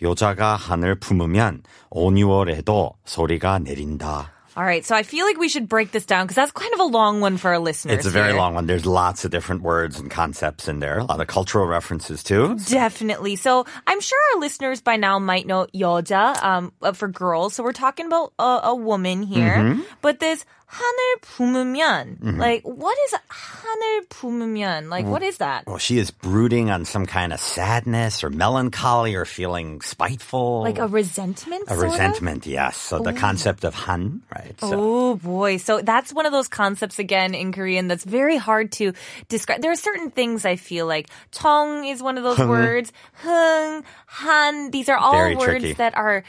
여자가 0.03 0.57
한을 0.57 0.97
품으면 0.99 1.63
5월에도 1.95 2.95
소리가 3.07 3.61
내린다. 3.61 4.33
All 4.57 4.65
right, 4.65 4.85
so 4.85 4.97
I 4.97 5.05
feel 5.05 5.25
like 5.25 5.39
we 5.39 5.49
should 5.49 5.69
break 5.69 5.93
this 5.93 6.05
down 6.05 6.27
because 6.27 6.35
that's 6.35 6.51
kind 6.51 6.75
of 6.75 6.81
a 6.81 6.91
long 6.91 7.21
one 7.21 7.37
for 7.37 7.51
our 7.51 7.61
listeners. 7.61 7.99
It's 7.99 8.07
a 8.07 8.11
very 8.11 8.31
here. 8.31 8.37
long 8.37 8.57
one. 8.57 8.67
There's 8.67 8.85
lots 8.85 9.25
of 9.25 9.31
different 9.31 9.63
words 9.63 10.01
and 10.01 10.11
concepts 10.11 10.67
in 10.67 10.81
there, 10.81 10.99
a 10.99 11.05
lot 11.05 11.21
of 11.21 11.29
cultural 11.29 11.65
references 11.65 12.25
too. 12.25 12.59
So. 12.59 12.75
Definitely. 12.75 13.37
So 13.37 13.67
I'm 13.87 14.01
sure 14.01 14.19
our 14.35 14.41
listeners 14.41 14.81
by 14.81 14.97
now 14.97 15.21
might 15.21 15.47
know 15.47 15.69
여자 15.73 16.43
um, 16.43 16.73
uh, 16.83 16.91
for 16.91 17.07
girls. 17.07 17.55
So 17.55 17.63
we're 17.63 17.71
talking 17.71 18.07
about 18.07 18.33
a, 18.41 18.61
a 18.65 18.75
woman 18.75 19.23
here, 19.23 19.59
mm-hmm. 19.59 19.83
but 20.03 20.19
this 20.19 20.45
한을 20.69 21.21
붐으면 21.23 22.21
mm-hmm. 22.21 22.39
like 22.39 22.63
what 22.63 22.97
is 23.09 23.15
한을 23.33 24.07
붐으면 24.09 24.91
like 24.91 25.05
mm-hmm. 25.05 25.11
what 25.11 25.23
is 25.23 25.39
that? 25.39 25.67
Well, 25.67 25.79
she 25.79 25.99
is 25.99 26.11
brooding 26.11 26.71
on 26.71 26.85
some 26.85 27.07
kind 27.07 27.33
of 27.33 27.41
sadness 27.41 28.23
or 28.23 28.29
melancholy 28.29 29.15
or 29.15 29.25
feeling 29.25 29.81
spiteful, 29.81 30.61
like 30.63 30.79
a 30.79 30.87
resentment. 30.87 31.65
A 31.69 31.77
resentment, 31.77 32.45
of? 32.45 32.53
yes. 32.53 32.77
So 32.77 33.01
Ooh. 33.01 33.03
the 33.03 33.13
oh. 33.13 33.17
concept 33.17 33.65
of 33.65 33.75
han, 33.75 34.21
right? 34.29 34.55
So. 34.61 34.73
Oh 34.75 35.15
boy, 35.17 35.57
so 35.57 35.81
that's 35.81 36.13
one 36.13 36.27
of 36.27 36.33
those 36.33 36.49
concepts 36.49 36.99
again 36.99 37.35
in 37.35 37.53
Korean 37.53 37.89
that's 37.89 38.05
very 38.05 38.37
hard 38.37 38.73
to 38.73 38.93
describe. 39.29 39.63
There 39.63 39.73
are 39.73 39.77
certain 39.77 40.11
things 40.11 40.45
I 40.45 40.57
feel 40.57 40.87
like 40.87 41.09
tong 41.33 41.87
is 41.87 42.03
one 42.03 42.19
of 42.19 42.25
those 42.25 42.39
words, 42.39 42.93
hung, 43.15 43.85
han. 44.07 44.71
These 44.71 44.91
are 44.91 44.99
all 44.99 45.13
very 45.13 45.35
words 45.37 45.65
tricky. 45.65 45.73
that 45.75 45.97
are 45.97 46.25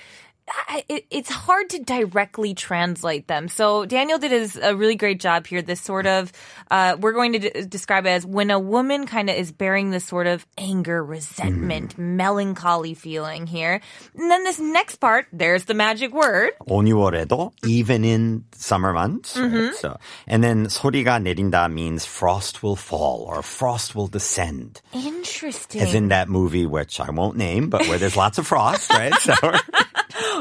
I- 0.69 0.85
it, 0.91 1.07
it's 1.11 1.31
hard 1.31 1.71
to 1.71 1.79
directly 1.79 2.53
translate 2.53 3.29
them. 3.29 3.49
So 3.49 3.87
Daniel 3.87 4.19
did 4.19 4.31
his, 4.31 4.57
a 4.61 4.77
really 4.77 4.95
great 4.95 5.19
job 5.19 5.47
here. 5.47 5.63
This 5.63 5.81
sort 5.81 6.07
of, 6.07 6.33
uh, 6.71 6.97
we're 7.01 7.13
going 7.17 7.33
to 7.33 7.39
d- 7.39 7.65
describe 7.67 8.05
it 8.05 8.11
as 8.11 8.27
when 8.27 8.51
a 8.51 8.59
woman 8.59 9.07
kind 9.07 9.31
of 9.31 9.37
is 9.37 9.53
bearing 9.53 9.89
this 9.91 10.05
sort 10.05 10.27
of 10.27 10.45
anger, 10.59 11.03
resentment, 11.03 11.97
melancholy 11.97 12.93
feeling 12.93 13.47
here. 13.47 13.81
And 14.15 14.31
then 14.31 14.45
this 14.45 14.61
next 14.61 14.97
part, 14.97 15.27
there's 15.33 15.65
the 15.65 15.73
magic 15.73 16.13
word. 16.13 16.51
온유월에도 16.69 17.53
even 17.65 18.05
in 18.05 18.45
summer 18.53 18.93
months. 18.93 19.39
right? 19.39 19.49
Mm-hmm. 19.51 19.75
So 19.77 19.97
and 20.27 20.45
then 20.45 20.67
소리가 20.67 21.21
내린다 21.25 21.73
means 21.73 22.05
frost 22.05 22.63
will 22.63 22.77
fall 22.77 23.25
or 23.27 23.41
frost 23.41 23.95
will 23.97 24.09
descend. 24.09 24.83
Interesting. 24.93 25.81
As 25.81 25.95
in 25.95 26.09
that 26.09 26.29
movie, 26.29 26.67
which 26.67 27.01
I 27.01 27.11
won't 27.11 27.39
name, 27.39 27.71
but 27.71 27.89
where 27.89 27.97
there's 27.99 28.17
lots 28.17 28.37
of 28.37 28.47
frost, 28.47 28.91
right? 28.93 29.15
So 29.21 29.33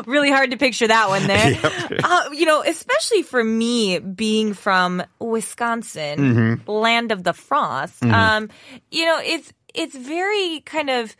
really 0.06 0.30
hard 0.30 0.50
to 0.52 0.56
picture 0.56 0.88
that 0.88 1.08
one 1.08 1.26
there. 1.26 1.58
uh, 2.04 2.30
you 2.32 2.46
know, 2.46 2.62
especially 2.62 3.22
for 3.22 3.42
me 3.42 3.98
being 3.98 4.54
from 4.54 5.02
Wisconsin, 5.20 6.62
land 6.66 7.12
of 7.12 7.24
the 7.24 7.32
frost. 7.32 8.02
Um, 8.04 8.48
you 8.90 9.04
know, 9.06 9.20
it's 9.22 9.52
it's 9.74 9.96
very 9.96 10.60
kind 10.60 10.90
of 10.90 11.14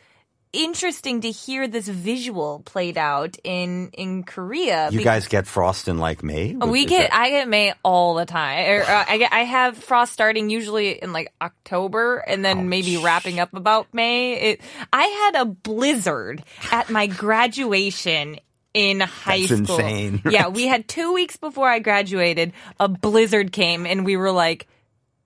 interesting 0.51 1.21
to 1.21 1.29
hear 1.29 1.67
this 1.67 1.87
visual 1.87 2.63
played 2.65 2.97
out 2.97 3.37
in 3.43 3.89
in 3.93 4.23
Korea. 4.23 4.89
you 4.91 5.01
guys 5.03 5.27
get 5.27 5.45
frost 5.45 5.87
in 5.87 5.99
like 5.99 6.23
May? 6.23 6.55
we 6.55 6.81
Is 6.81 6.89
get 6.89 7.11
that- 7.11 7.15
I 7.19 7.29
get 7.29 7.47
May 7.47 7.73
all 7.83 8.15
the 8.15 8.25
time. 8.25 8.67
Or, 8.67 8.81
uh, 8.81 9.05
I 9.07 9.17
get 9.19 9.31
I 9.31 9.41
have 9.41 9.77
frost 9.77 10.11
starting 10.11 10.49
usually 10.49 11.01
in 11.01 11.13
like 11.13 11.31
October 11.39 12.17
and 12.17 12.43
then 12.43 12.67
maybe 12.67 12.97
wrapping 12.97 13.39
up 13.39 13.53
about 13.53 13.93
May. 13.93 14.33
It, 14.33 14.61
I 14.91 15.03
had 15.03 15.41
a 15.43 15.45
blizzard 15.45 16.43
at 16.71 16.89
my 16.89 17.05
graduation 17.05 18.39
in 18.73 18.99
high 18.99 19.45
That's 19.45 19.63
school. 19.63 19.79
insane. 19.79 20.21
Yeah, 20.29 20.47
we 20.47 20.67
had 20.67 20.87
2 20.87 21.13
weeks 21.13 21.37
before 21.37 21.69
I 21.69 21.79
graduated, 21.79 22.53
a 22.79 22.87
blizzard 22.87 23.51
came 23.51 23.85
and 23.85 24.05
we 24.05 24.17
were 24.17 24.31
like 24.31 24.67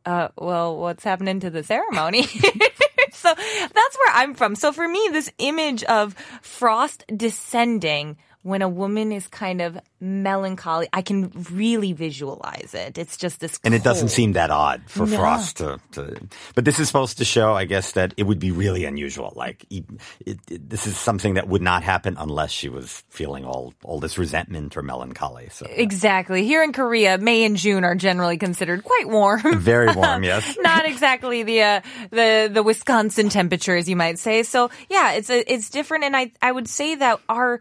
uh, 0.06 0.28
well, 0.38 0.78
what's 0.78 1.04
happening 1.04 1.40
to 1.40 1.50
the 1.50 1.64
ceremony? 1.64 2.24
so 3.14 3.34
that's 3.34 3.98
where 3.98 4.14
I'm 4.16 4.34
from. 4.34 4.56
So 4.56 4.74
for 4.74 4.86
me, 4.88 5.10
this 5.12 5.32
image 5.38 5.84
of 5.86 6.14
frost 6.42 7.06
descending 7.16 8.18
when 8.44 8.62
a 8.62 8.70
woman 8.70 9.12
is 9.12 9.28
kind 9.28 9.62
of 9.62 9.78
melancholy, 10.00 10.88
I 10.94 11.02
can 11.02 11.32
really 11.52 11.94
visualize 11.94 12.74
it. 12.74 12.98
It's 12.98 13.18
just 13.18 13.40
this 13.40 13.58
And 13.64 13.74
it 13.74 13.84
doesn't 13.84 14.10
seem 14.10 14.34
that 14.34 14.52
odd 14.52 14.84
for 14.88 15.06
No. 15.06 15.18
Frost 15.18 15.58
to, 15.58 15.80
to. 15.94 16.16
But 16.56 16.66
this 16.66 16.78
is 16.80 16.88
supposed 16.88 17.18
to 17.20 17.26
show, 17.26 17.54
I 17.54 17.66
guess, 17.66 17.94
that 17.94 18.14
it 18.18 18.24
would 18.24 18.40
be 18.40 18.52
really 18.52 18.84
unusual. 18.86 19.34
Like 19.36 19.66
it, 19.70 19.86
it- 20.26 20.70
this 20.70 20.86
is 20.88 20.98
something 20.98 21.36
that 21.36 21.48
would 21.48 21.62
not 21.62 21.84
happen 21.84 22.16
unless 22.20 22.52
she 22.52 22.70
was 22.70 23.04
feeling 23.10 23.46
all 23.46 23.74
all 23.84 24.00
this 24.00 24.18
resentment 24.18 24.76
or 24.78 24.82
melancholy. 24.84 25.48
So 25.52 25.66
Exactly. 25.70 26.44
Here 26.46 26.64
in 26.64 26.74
Korea, 26.74 27.18
May 27.18 27.44
and 27.46 27.56
June 27.58 27.84
are 27.84 27.96
generally 27.96 28.38
considered 28.38 28.84
quite 28.84 29.08
warm. 29.08 29.42
very 29.60 29.94
warm, 29.96 30.24
yes. 30.24 30.58
Not 30.60 30.86
exactly 30.86 31.44
the 31.44 31.62
uh, 31.62 31.82
the 32.12 32.50
the 32.54 32.64
Wisconsin 32.64 33.30
temperatures, 33.30 33.88
you 33.88 33.96
might 33.96 34.20
say. 34.20 34.44
So 34.44 34.70
yeah, 34.90 35.14
it's 35.14 35.30
a, 35.30 35.52
it's 35.52 35.70
different, 35.70 36.04
and 36.04 36.16
I 36.16 36.32
I 36.42 36.52
would 36.52 36.68
say 36.68 36.96
that 36.96 37.20
our 37.30 37.60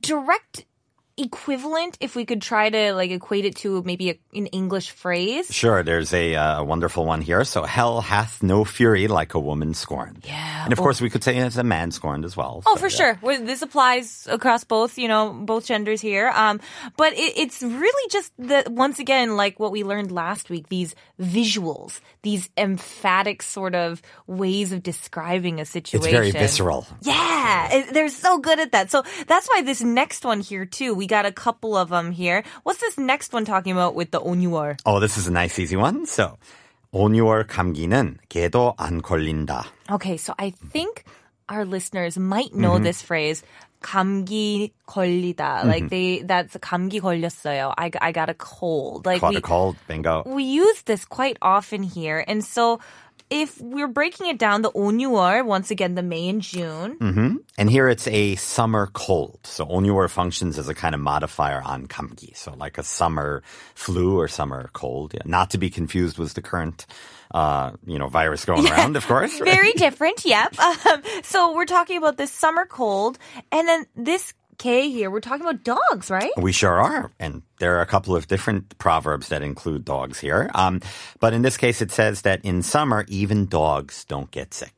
direct 0.00 0.64
equivalent, 1.20 1.98
if 2.00 2.14
we 2.14 2.24
could 2.24 2.40
try 2.40 2.70
to 2.70 2.92
like 2.92 3.10
equate 3.10 3.44
it 3.44 3.56
to 3.56 3.82
maybe 3.82 4.10
a, 4.10 4.18
an 4.34 4.46
English 4.46 4.92
phrase. 4.92 5.52
Sure, 5.52 5.82
there's 5.82 6.14
a 6.14 6.36
uh, 6.36 6.62
wonderful 6.62 7.04
one 7.04 7.20
here. 7.20 7.42
So 7.44 7.64
hell 7.64 8.00
hath 8.00 8.40
no 8.42 8.64
fury 8.64 9.08
like 9.08 9.34
a 9.34 9.40
woman 9.40 9.74
scorned. 9.74 10.24
Yeah. 10.24 10.62
And 10.64 10.72
of 10.72 10.78
course, 10.78 11.00
we 11.00 11.10
could 11.10 11.24
say 11.24 11.36
it's 11.36 11.56
a 11.56 11.64
man 11.64 11.90
scorned 11.90 12.24
as 12.24 12.36
well. 12.36 12.62
Oh, 12.66 12.76
So, 12.76 12.80
for 12.80 12.86
yeah. 12.86 12.96
sure. 12.96 13.18
Well, 13.20 13.44
This 13.44 13.62
applies 13.62 14.28
across 14.30 14.62
both, 14.62 14.96
you 14.96 15.08
know, 15.08 15.32
both 15.32 15.66
genders 15.66 16.00
here. 16.00 16.28
Um, 16.28 16.60
but 16.96 17.14
it, 17.14 17.32
it's 17.36 17.62
really 17.62 18.08
just 18.10 18.32
the 18.38 18.64
once 18.70 19.00
again, 19.00 19.36
like 19.36 19.58
what 19.58 19.72
we 19.72 19.82
learned 19.82 20.12
last 20.12 20.50
week, 20.50 20.68
these 20.68 20.94
visuals, 21.20 22.00
these 22.22 22.48
emphatic 22.56 23.42
sort 23.42 23.74
of 23.74 24.00
ways 24.26 24.72
of 24.72 24.82
describing 24.82 25.60
a 25.60 25.64
situation. 25.64 26.06
It's 26.06 26.12
very 26.12 26.30
visceral. 26.30 26.86
Yeah, 27.02 27.84
they're 27.92 28.08
so 28.08 28.38
good 28.38 28.60
at 28.60 28.72
that. 28.72 28.90
So 28.90 29.02
that's 29.26 29.48
why 29.48 29.62
this 29.62 29.82
next 29.82 30.24
one 30.24 30.40
here 30.40 30.64
too. 30.64 30.94
We 30.94 31.06
got 31.06 31.26
a 31.26 31.32
couple 31.32 31.76
of 31.76 31.90
them 31.90 32.12
here. 32.12 32.44
What's 32.62 32.80
this 32.80 32.98
next 32.98 33.32
one 33.32 33.44
talking 33.44 33.72
about 33.72 33.94
with 33.94 34.10
the 34.10 34.20
onywar? 34.20 34.78
Oh, 34.86 35.00
this 35.00 35.18
is 35.18 35.26
a 35.26 35.32
nice 35.32 35.58
easy 35.58 35.76
one. 35.76 36.06
So 36.06 36.38
오뉴월 36.92 37.46
감기는 37.46 38.18
개도 38.28 38.74
안 38.78 39.02
걸린다. 39.02 39.66
Okay, 39.90 40.16
so 40.16 40.34
I 40.38 40.50
think 40.50 41.04
our 41.48 41.64
listeners 41.64 42.18
might 42.18 42.54
know 42.54 42.74
mm-hmm. 42.74 42.84
this 42.84 43.02
phrase 43.02 43.42
감기 43.81 44.71
걸리다. 44.87 45.65
Like 45.65 45.89
they, 45.89 46.23
that's 46.25 46.57
감기 46.59 46.99
걸렸어요. 47.01 47.73
I, 47.77 47.91
I 48.01 48.11
got 48.11 48.29
a 48.29 48.33
cold. 48.33 49.05
Like 49.05 49.19
Caught 49.19 49.33
we, 49.33 49.37
a 49.37 49.41
cold, 49.41 49.75
bingo. 49.87 50.23
we 50.25 50.43
use 50.43 50.81
this 50.83 51.05
quite 51.05 51.37
often 51.41 51.83
here. 51.83 52.23
And 52.27 52.43
so 52.43 52.79
if 53.30 53.60
we're 53.60 53.88
breaking 53.88 54.28
it 54.28 54.38
down, 54.38 54.62
the 54.62 54.70
Onyeol, 54.72 55.44
once 55.44 55.70
again, 55.70 55.94
the 55.94 56.02
May 56.02 56.28
and 56.28 56.42
June. 56.42 56.96
Mm-hmm. 56.98 57.36
And 57.56 57.70
here 57.70 57.88
it's 57.88 58.06
a 58.08 58.36
summer 58.36 58.88
cold. 58.92 59.40
So 59.44 59.66
Onyeol 59.66 60.08
functions 60.10 60.58
as 60.58 60.68
a 60.68 60.74
kind 60.74 60.94
of 60.94 61.00
modifier 61.00 61.62
on 61.62 61.86
Kamgi. 61.86 62.36
So 62.36 62.54
like 62.54 62.78
a 62.78 62.82
summer 62.82 63.42
flu 63.74 64.18
or 64.18 64.28
summer 64.28 64.70
cold. 64.72 65.14
Yeah. 65.14 65.22
Not 65.24 65.50
to 65.50 65.58
be 65.58 65.70
confused 65.70 66.18
with 66.18 66.34
the 66.34 66.42
current 66.42 66.86
uh, 67.30 67.72
you 67.86 67.98
know, 67.98 68.08
virus 68.08 68.44
going 68.44 68.64
yeah. 68.64 68.74
around, 68.74 68.96
of 68.96 69.06
course. 69.06 69.38
Right? 69.40 69.54
Very 69.54 69.72
different, 69.72 70.24
yep. 70.24 70.54
Um, 70.88 71.02
so 71.22 71.54
we're 71.54 71.66
talking 71.66 71.98
about 71.98 72.16
this 72.16 72.30
summer 72.30 72.64
cold, 72.64 73.18
and 73.50 73.66
then 73.66 73.86
this 73.96 74.32
K 74.58 74.90
here, 74.90 75.08
we're 75.08 75.20
talking 75.20 75.46
about 75.46 75.62
dogs, 75.62 76.10
right? 76.10 76.32
We 76.36 76.50
sure 76.50 76.80
are. 76.80 77.12
And 77.20 77.42
there 77.60 77.76
are 77.78 77.80
a 77.80 77.86
couple 77.86 78.16
of 78.16 78.26
different 78.26 78.76
proverbs 78.78 79.28
that 79.28 79.40
include 79.40 79.84
dogs 79.84 80.18
here. 80.18 80.50
Um, 80.52 80.80
but 81.20 81.32
in 81.32 81.42
this 81.42 81.56
case, 81.56 81.80
it 81.80 81.92
says 81.92 82.22
that 82.22 82.44
in 82.44 82.62
summer, 82.62 83.04
even 83.06 83.46
dogs 83.46 84.04
don't 84.04 84.30
get 84.32 84.52
sick. 84.52 84.77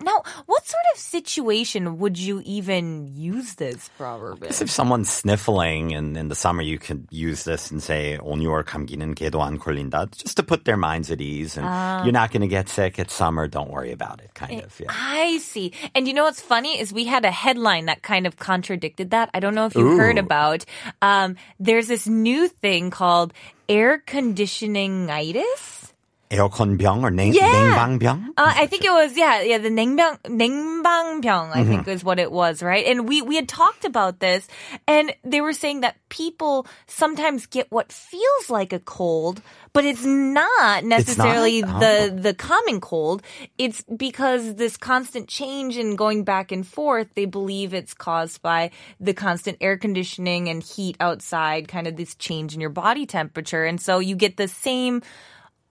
Now, 0.00 0.22
what 0.46 0.64
sort 0.66 0.82
of 0.94 1.00
situation 1.00 1.98
would 1.98 2.16
you 2.18 2.40
even 2.44 3.08
use 3.14 3.56
this 3.56 3.90
proverb 3.98 4.42
in? 4.42 4.48
If 4.48 4.70
someone's 4.70 5.10
sniffling 5.10 5.92
and 5.92 6.16
in 6.16 6.28
the 6.28 6.34
summer, 6.34 6.62
you 6.62 6.78
could 6.78 7.06
use 7.10 7.44
this 7.44 7.70
and 7.70 7.82
say, 7.82 8.18
온유월 8.22 8.64
감기는 8.64 9.14
개도 9.14 9.42
안 9.42 9.58
걸린다, 9.58 10.10
just 10.16 10.36
to 10.36 10.42
put 10.42 10.64
their 10.64 10.78
minds 10.78 11.10
at 11.10 11.20
ease. 11.20 11.58
And 11.58 11.66
you're 12.06 12.12
not 12.12 12.30
going 12.30 12.40
to 12.40 12.48
get 12.48 12.68
sick. 12.68 12.98
It's 12.98 13.12
summer. 13.12 13.46
Don't 13.46 13.70
worry 13.70 13.92
about 13.92 14.20
it, 14.20 14.32
kind 14.34 14.62
of. 14.62 14.72
Yeah. 14.80 14.88
I 14.88 15.38
see. 15.38 15.72
And 15.94 16.08
you 16.08 16.14
know 16.14 16.24
what's 16.24 16.40
funny 16.40 16.80
is 16.80 16.92
we 16.92 17.04
had 17.04 17.24
a 17.24 17.30
headline 17.30 17.86
that 17.86 18.02
kind 18.02 18.26
of 18.26 18.36
contradicted 18.36 19.10
that. 19.10 19.28
I 19.34 19.40
don't 19.40 19.54
know 19.54 19.66
if 19.66 19.74
you 19.74 19.96
heard 19.98 20.16
Ooh. 20.16 20.20
about. 20.20 20.64
Um, 21.02 21.36
there's 21.60 21.88
this 21.88 22.06
new 22.06 22.48
thing 22.48 22.90
called 22.90 23.34
air 23.68 24.02
conditioningitis. 24.06 25.87
에어컨병 26.30 27.04
or 27.04 27.10
냉, 27.10 27.32
Yeah. 27.34 27.52
냉방병? 27.52 28.34
Uh, 28.36 28.52
I 28.56 28.66
think 28.66 28.84
it 28.84 28.90
was 28.90 29.16
yeah 29.16 29.42
yeah 29.42 29.58
the 29.58 29.70
냉방 29.70 30.18
냉방병 30.24 31.54
I 31.54 31.64
think 31.64 31.86
is 31.86 32.02
what 32.02 32.18
it 32.18 32.32
was 32.32 32.62
right 32.62 32.84
and 32.86 33.06
we 33.06 33.22
we 33.22 33.36
had 33.36 33.46
talked 33.46 33.84
about 33.84 34.18
this 34.20 34.48
and 34.88 35.14
they 35.22 35.40
were 35.40 35.52
saying 35.52 35.82
that 35.82 35.96
people 36.08 36.66
sometimes 36.88 37.46
get 37.46 37.70
what 37.70 37.92
feels 37.92 38.50
like 38.50 38.72
a 38.72 38.80
cold 38.80 39.42
but 39.72 39.84
it's 39.84 40.04
not 40.04 40.82
necessarily 40.82 41.62
not? 41.62 41.78
the 41.78 42.10
the 42.10 42.34
common 42.34 42.80
cold 42.80 43.22
it's 43.58 43.84
because 43.94 44.54
this 44.56 44.76
constant 44.76 45.28
change 45.28 45.76
and 45.76 45.96
going 45.98 46.24
back 46.24 46.50
and 46.50 46.66
forth 46.66 47.06
they 47.14 47.26
believe 47.26 47.74
it's 47.74 47.94
caused 47.94 48.40
by 48.42 48.70
the 48.98 49.12
constant 49.14 49.58
air 49.60 49.76
conditioning 49.76 50.48
and 50.48 50.64
heat 50.64 50.96
outside 50.98 51.68
kind 51.68 51.86
of 51.86 51.94
this 51.94 52.16
change 52.16 52.54
in 52.54 52.60
your 52.60 52.74
body 52.74 53.06
temperature 53.06 53.62
and 53.62 53.78
so 53.78 54.00
you 54.00 54.16
get 54.16 54.36
the 54.36 54.48
same 54.48 55.02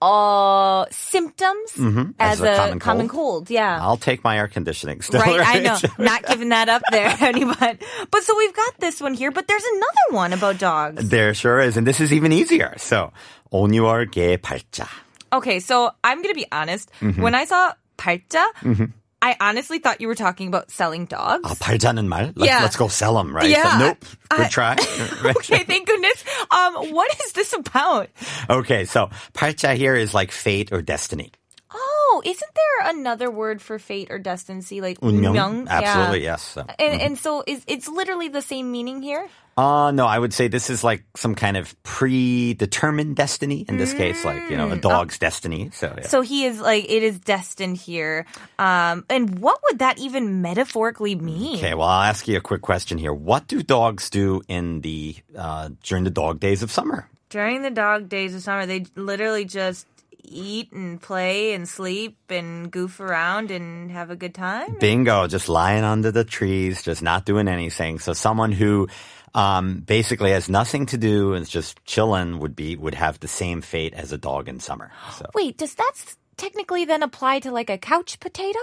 uh, 0.01 0.85
symptoms 0.91 1.71
mm-hmm. 1.75 2.11
as, 2.19 2.39
as, 2.39 2.41
a, 2.41 2.51
a 2.51 2.55
common, 2.55 2.79
common 2.79 3.07
cold. 3.07 3.49
Yeah, 3.49 3.79
I'll 3.81 3.97
take 3.97 4.23
my 4.23 4.37
air 4.37 4.47
conditioning. 4.47 5.01
Still, 5.01 5.21
right, 5.21 5.39
right? 5.39 5.57
I 5.57 5.59
know, 5.59 5.77
not 5.97 6.25
giving 6.25 6.49
that 6.49 6.69
up 6.69 6.81
there, 6.91 7.15
anyone. 7.21 7.79
But 8.11 8.23
so 8.23 8.37
we've 8.37 8.55
got 8.55 8.79
this 8.79 9.01
one 9.01 9.13
here, 9.13 9.31
but 9.31 9.47
there's 9.47 9.63
another 9.63 10.15
one 10.15 10.33
about 10.33 10.57
dogs. 10.57 11.09
There 11.09 11.33
sure 11.33 11.59
is, 11.59 11.77
and 11.77 11.85
this 11.85 11.99
is 11.99 12.13
even 12.13 12.31
easier. 12.31 12.73
So 12.77 13.11
오뉴월 13.51 14.11
개팔자. 14.11 14.87
Okay, 15.31 15.59
so 15.59 15.91
I'm 16.03 16.21
gonna 16.21 16.33
be 16.33 16.47
honest. 16.51 16.89
Mm-hmm. 17.01 17.21
When 17.21 17.35
I 17.35 17.45
saw 17.45 17.73
팔자, 17.97 18.45
mm-hmm. 18.61 18.85
I 19.22 19.36
honestly 19.40 19.78
thought 19.78 20.02
you 20.02 20.08
were 20.08 20.14
talking 20.14 20.48
about 20.48 20.70
selling 20.70 21.06
dogs. 21.06 21.48
아, 21.48 21.56
발자는 21.58 22.06
말? 22.08 22.32
Let's, 22.36 22.46
Yeah. 22.46 22.60
let's 22.60 22.76
go 22.76 22.88
sell 22.88 23.14
them, 23.14 23.34
right? 23.34 23.48
Yeah. 23.48 23.72
So, 23.72 23.78
nope. 23.78 24.04
Good 24.28 24.40
I- 24.40 24.48
try. 24.48 24.76
okay, 25.40 25.64
thank 25.64 25.86
goodness. 25.86 26.22
Um, 26.50 26.92
what 26.92 27.08
is 27.24 27.32
this 27.32 27.54
about? 27.54 28.08
okay, 28.50 28.84
so 28.84 29.08
발자 29.32 29.74
here 29.76 29.94
is 29.96 30.12
like 30.12 30.30
fate 30.30 30.72
or 30.72 30.82
destiny. 30.82 31.32
Oh, 31.72 32.22
isn't 32.24 32.52
there 32.54 32.90
another 32.92 33.30
word 33.30 33.62
for 33.62 33.78
fate 33.80 34.08
or 34.10 34.18
destiny, 34.20 34.80
like 34.82 35.00
운명? 35.00 35.34
운명? 35.34 35.68
Absolutely, 35.68 36.22
Yeah. 36.22 36.32
yes. 36.36 36.42
So. 36.42 36.66
And, 36.78 37.00
and 37.00 37.18
so 37.18 37.42
is 37.46 37.64
it's 37.66 37.88
literally 37.88 38.28
the 38.28 38.42
same 38.42 38.70
meaning 38.70 39.00
here? 39.02 39.26
Uh, 39.59 39.91
no, 39.91 40.05
I 40.05 40.17
would 40.17 40.33
say 40.33 40.47
this 40.47 40.69
is 40.69 40.85
like 40.85 41.03
some 41.17 41.35
kind 41.35 41.57
of 41.57 41.75
predetermined 41.83 43.17
destiny. 43.17 43.65
In 43.67 43.77
this 43.77 43.93
case, 43.93 44.23
like, 44.23 44.49
you 44.49 44.55
know, 44.55 44.71
a 44.71 44.77
dog's 44.77 45.19
destiny. 45.19 45.69
So, 45.73 45.87
yeah. 45.87 46.03
Mm. 46.03 46.07
So 46.07 46.21
he 46.21 46.45
is 46.45 46.61
like 46.61 46.85
it 46.89 47.03
is 47.03 47.19
destined 47.19 47.75
here. 47.75 48.25
Um, 48.57 49.03
and 49.09 49.39
what 49.39 49.59
would 49.63 49.79
that 49.79 49.97
even 49.97 50.41
metaphorically 50.41 51.15
mean? 51.15 51.57
Okay, 51.57 51.73
well, 51.73 51.89
I'll 51.89 52.09
ask 52.09 52.25
you 52.25 52.37
a 52.37 52.41
quick 52.41 52.61
question 52.61 52.97
here. 52.97 53.13
What 53.13 53.47
do 53.47 53.61
dogs 53.61 54.09
do 54.09 54.41
in 54.47 54.79
the 54.79 55.17
uh, 55.35 55.71
during 55.83 56.05
the 56.05 56.09
dog 56.09 56.39
days 56.39 56.63
of 56.63 56.71
summer? 56.71 57.09
During 57.29 57.61
the 57.61 57.69
dog 57.69 58.07
days 58.07 58.33
of 58.35 58.41
summer, 58.41 58.65
they 58.65 58.85
literally 58.95 59.43
just 59.43 59.85
eat 60.23 60.71
and 60.71 61.01
play 61.01 61.53
and 61.53 61.67
sleep 61.67 62.17
and 62.29 62.71
goof 62.71 62.99
around 62.99 63.51
and 63.51 63.91
have 63.91 64.09
a 64.09 64.15
good 64.15 64.33
time. 64.33 64.77
Bingo, 64.79 65.27
just 65.27 65.49
lying 65.49 65.83
under 65.83 66.11
the 66.11 66.23
trees, 66.23 66.83
just 66.83 67.01
not 67.01 67.25
doing 67.25 67.47
anything. 67.47 67.99
So 67.99 68.13
someone 68.13 68.51
who 68.51 68.87
um, 69.33 69.79
basically 69.79 70.31
has 70.31 70.49
nothing 70.49 70.85
to 70.87 70.97
do 70.97 71.33
and 71.33 71.43
is 71.43 71.49
just 71.49 71.83
chilling 71.85 72.39
would 72.39 72.55
be 72.55 72.75
would 72.75 72.95
have 72.95 73.19
the 73.19 73.27
same 73.27 73.61
fate 73.61 73.93
as 73.93 74.11
a 74.11 74.17
dog 74.17 74.47
in 74.47 74.59
summer. 74.59 74.91
So 75.17 75.25
Wait, 75.33 75.57
does 75.57 75.75
that 75.75 75.93
technically 76.37 76.85
then 76.85 77.03
apply 77.03 77.39
to 77.41 77.51
like 77.51 77.69
a 77.69 77.77
couch 77.77 78.19
potato? 78.19 78.59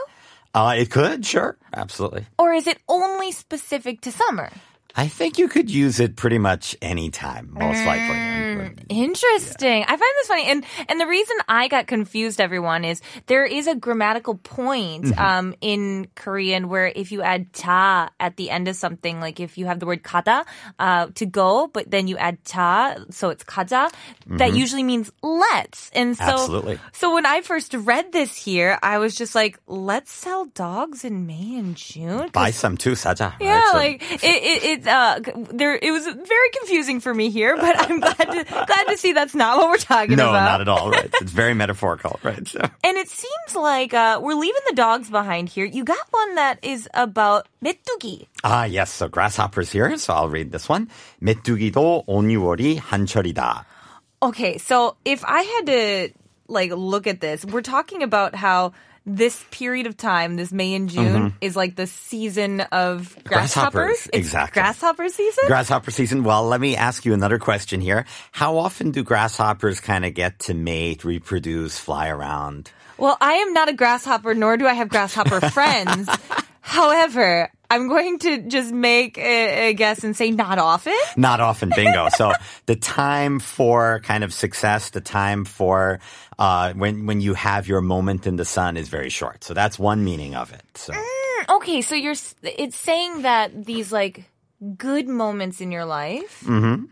uh, 0.54 0.74
it 0.78 0.90
could, 0.90 1.24
sure, 1.26 1.56
absolutely. 1.74 2.26
Or 2.38 2.52
is 2.52 2.66
it 2.66 2.78
only 2.88 3.32
specific 3.32 4.00
to 4.02 4.12
summer? 4.12 4.50
I 4.98 5.08
think 5.08 5.38
you 5.38 5.48
could 5.48 5.70
use 5.70 6.00
it 6.00 6.16
pretty 6.16 6.38
much 6.38 6.74
any 6.80 7.10
time, 7.10 7.50
most 7.52 7.84
likely. 7.84 8.16
Interesting. 8.88 9.82
I 9.84 9.88
find 9.88 10.00
this 10.00 10.26
funny, 10.28 10.46
and 10.46 10.64
and 10.88 11.00
the 11.00 11.06
reason 11.06 11.36
I 11.48 11.68
got 11.68 11.86
confused, 11.86 12.40
everyone, 12.40 12.84
is 12.84 13.00
there 13.26 13.44
is 13.44 13.66
a 13.66 13.74
grammatical 13.74 14.34
point 14.36 15.16
um, 15.18 15.54
in 15.60 16.08
Korean 16.14 16.68
where 16.68 16.86
if 16.86 17.12
you 17.12 17.22
add 17.22 17.52
ta 17.52 18.10
at 18.20 18.36
the 18.36 18.50
end 18.50 18.68
of 18.68 18.76
something, 18.76 19.20
like 19.20 19.40
if 19.40 19.58
you 19.58 19.66
have 19.66 19.80
the 19.80 19.86
word 19.86 20.02
kada 20.02 20.44
uh, 20.78 21.06
to 21.14 21.26
go, 21.26 21.68
but 21.72 21.90
then 21.90 22.08
you 22.08 22.16
add 22.16 22.42
ta, 22.44 22.96
so 23.10 23.30
it's 23.30 23.44
kaja, 23.44 23.90
that 24.26 24.54
usually 24.54 24.82
means 24.82 25.10
let's. 25.22 25.90
And 25.94 26.16
so, 26.16 26.24
Absolutely. 26.24 26.78
so 26.92 27.14
when 27.14 27.26
I 27.26 27.40
first 27.42 27.74
read 27.74 28.12
this 28.12 28.36
here, 28.36 28.78
I 28.82 28.98
was 28.98 29.14
just 29.14 29.34
like, 29.34 29.58
let's 29.66 30.10
sell 30.12 30.46
dogs 30.46 31.04
in 31.04 31.26
May 31.26 31.58
and 31.58 31.76
June. 31.76 32.28
Buy 32.32 32.50
some 32.50 32.76
too, 32.76 32.92
사자. 32.92 33.34
yeah, 33.40 33.54
right? 33.54 33.70
So- 33.72 33.76
like 33.78 34.22
it, 34.24 34.42
it, 34.42 34.62
it, 34.64 34.86
uh, 34.86 35.20
there, 35.52 35.76
it 35.80 35.90
was 35.90 36.06
very 36.06 36.50
confusing 36.58 37.00
for 37.00 37.12
me 37.12 37.30
here, 37.30 37.56
but 37.56 37.76
I'm 37.90 38.00
glad 38.00 38.16
to, 38.16 38.44
Glad 38.55 38.83
to 38.89 38.97
see 38.97 39.13
that's 39.13 39.35
not 39.35 39.57
what 39.57 39.69
we're 39.69 39.77
talking 39.77 40.15
no, 40.15 40.29
about. 40.29 40.45
not 40.45 40.61
at 40.61 40.67
all. 40.67 40.89
Right. 40.89 41.09
It's 41.21 41.31
very 41.31 41.53
metaphorical, 41.53 42.19
right? 42.23 42.47
So. 42.47 42.59
And 42.83 42.97
it 42.97 43.09
seems 43.09 43.55
like 43.55 43.93
uh, 43.93 44.19
we're 44.21 44.35
leaving 44.35 44.61
the 44.67 44.75
dogs 44.75 45.09
behind 45.09 45.49
here. 45.49 45.65
You 45.65 45.83
got 45.83 45.99
one 46.11 46.35
that 46.35 46.59
is 46.63 46.89
about 46.93 47.47
메뚜기. 47.63 48.27
Ah, 48.43 48.65
yes. 48.65 48.91
So 48.91 49.07
grasshoppers 49.07 49.71
here. 49.71 49.97
So 49.97 50.13
I'll 50.13 50.29
read 50.29 50.51
this 50.51 50.67
one. 50.67 50.87
메뚜기도 51.21 52.05
5, 52.05 52.05
6월이 52.07 52.79
한철이다. 52.79 53.65
Okay, 54.23 54.57
so 54.59 54.97
if 55.03 55.23
I 55.25 55.41
had 55.41 55.65
to 55.65 56.09
like 56.47 56.71
look 56.71 57.07
at 57.07 57.21
this, 57.21 57.43
we're 57.45 57.61
talking 57.61 58.03
about 58.03 58.35
how 58.35 58.73
this 59.06 59.42
period 59.52 59.86
of 59.86 59.96
time, 59.96 60.34
this 60.36 60.50
May 60.52 60.74
and 60.74 60.88
June, 60.88 61.34
is 61.40 61.54
like 61.54 61.76
the 61.76 61.86
season 61.86 62.60
of 62.60 63.14
Mm-hmm. 63.16 63.28
Grasshoppers, 63.28 63.72
grasshoppers. 63.72 64.08
Exactly. 64.12 64.60
grasshopper 64.60 65.08
season. 65.08 65.44
Grasshopper 65.46 65.90
season. 65.90 66.24
Well, 66.24 66.44
let 66.44 66.60
me 66.60 66.74
ask 66.76 67.04
you 67.04 67.14
another 67.14 67.38
question 67.38 67.80
here. 67.80 68.04
How 68.32 68.58
often 68.58 68.90
do 68.90 69.02
grasshoppers 69.04 69.80
kind 69.80 70.04
of 70.04 70.14
get 70.14 70.40
to 70.40 70.54
mate, 70.54 71.04
reproduce, 71.04 71.78
fly 71.78 72.08
around? 72.08 72.70
well, 72.98 73.16
I 73.20 73.34
am 73.34 73.52
not 73.52 73.68
a 73.68 73.74
grasshopper, 73.74 74.34
nor 74.34 74.56
do 74.56 74.66
I 74.66 74.72
have 74.74 74.88
grasshopper 74.88 75.40
friends. 75.50 76.08
However, 76.60 77.50
I'm 77.70 77.88
going 77.88 78.18
to 78.20 78.42
just 78.42 78.72
make 78.72 79.18
a, 79.18 79.70
a 79.70 79.72
guess 79.74 80.04
and 80.04 80.16
say 80.16 80.30
not 80.30 80.58
often. 80.58 80.96
Not 81.16 81.40
often, 81.40 81.70
bingo. 81.74 82.08
so 82.16 82.32
the 82.66 82.76
time 82.76 83.40
for 83.40 84.00
kind 84.00 84.24
of 84.24 84.32
success, 84.32 84.90
the 84.90 85.00
time 85.00 85.44
for 85.44 86.00
uh, 86.38 86.72
when 86.74 87.06
when 87.06 87.20
you 87.20 87.34
have 87.34 87.66
your 87.66 87.80
moment 87.80 88.26
in 88.26 88.36
the 88.36 88.44
sun 88.44 88.76
is 88.76 88.88
very 88.88 89.10
short. 89.10 89.44
So 89.44 89.54
that's 89.54 89.78
one 89.78 90.04
meaning 90.04 90.34
of 90.34 90.52
it. 90.52 90.62
So 90.74 90.92
Okay, 91.48 91.82
so 91.82 91.94
you're 91.94 92.14
it's 92.42 92.76
saying 92.76 93.22
that 93.22 93.64
these 93.66 93.92
like 93.92 94.24
good 94.78 95.06
moments 95.06 95.60
in 95.60 95.70
your 95.70 95.84
life 95.84 96.42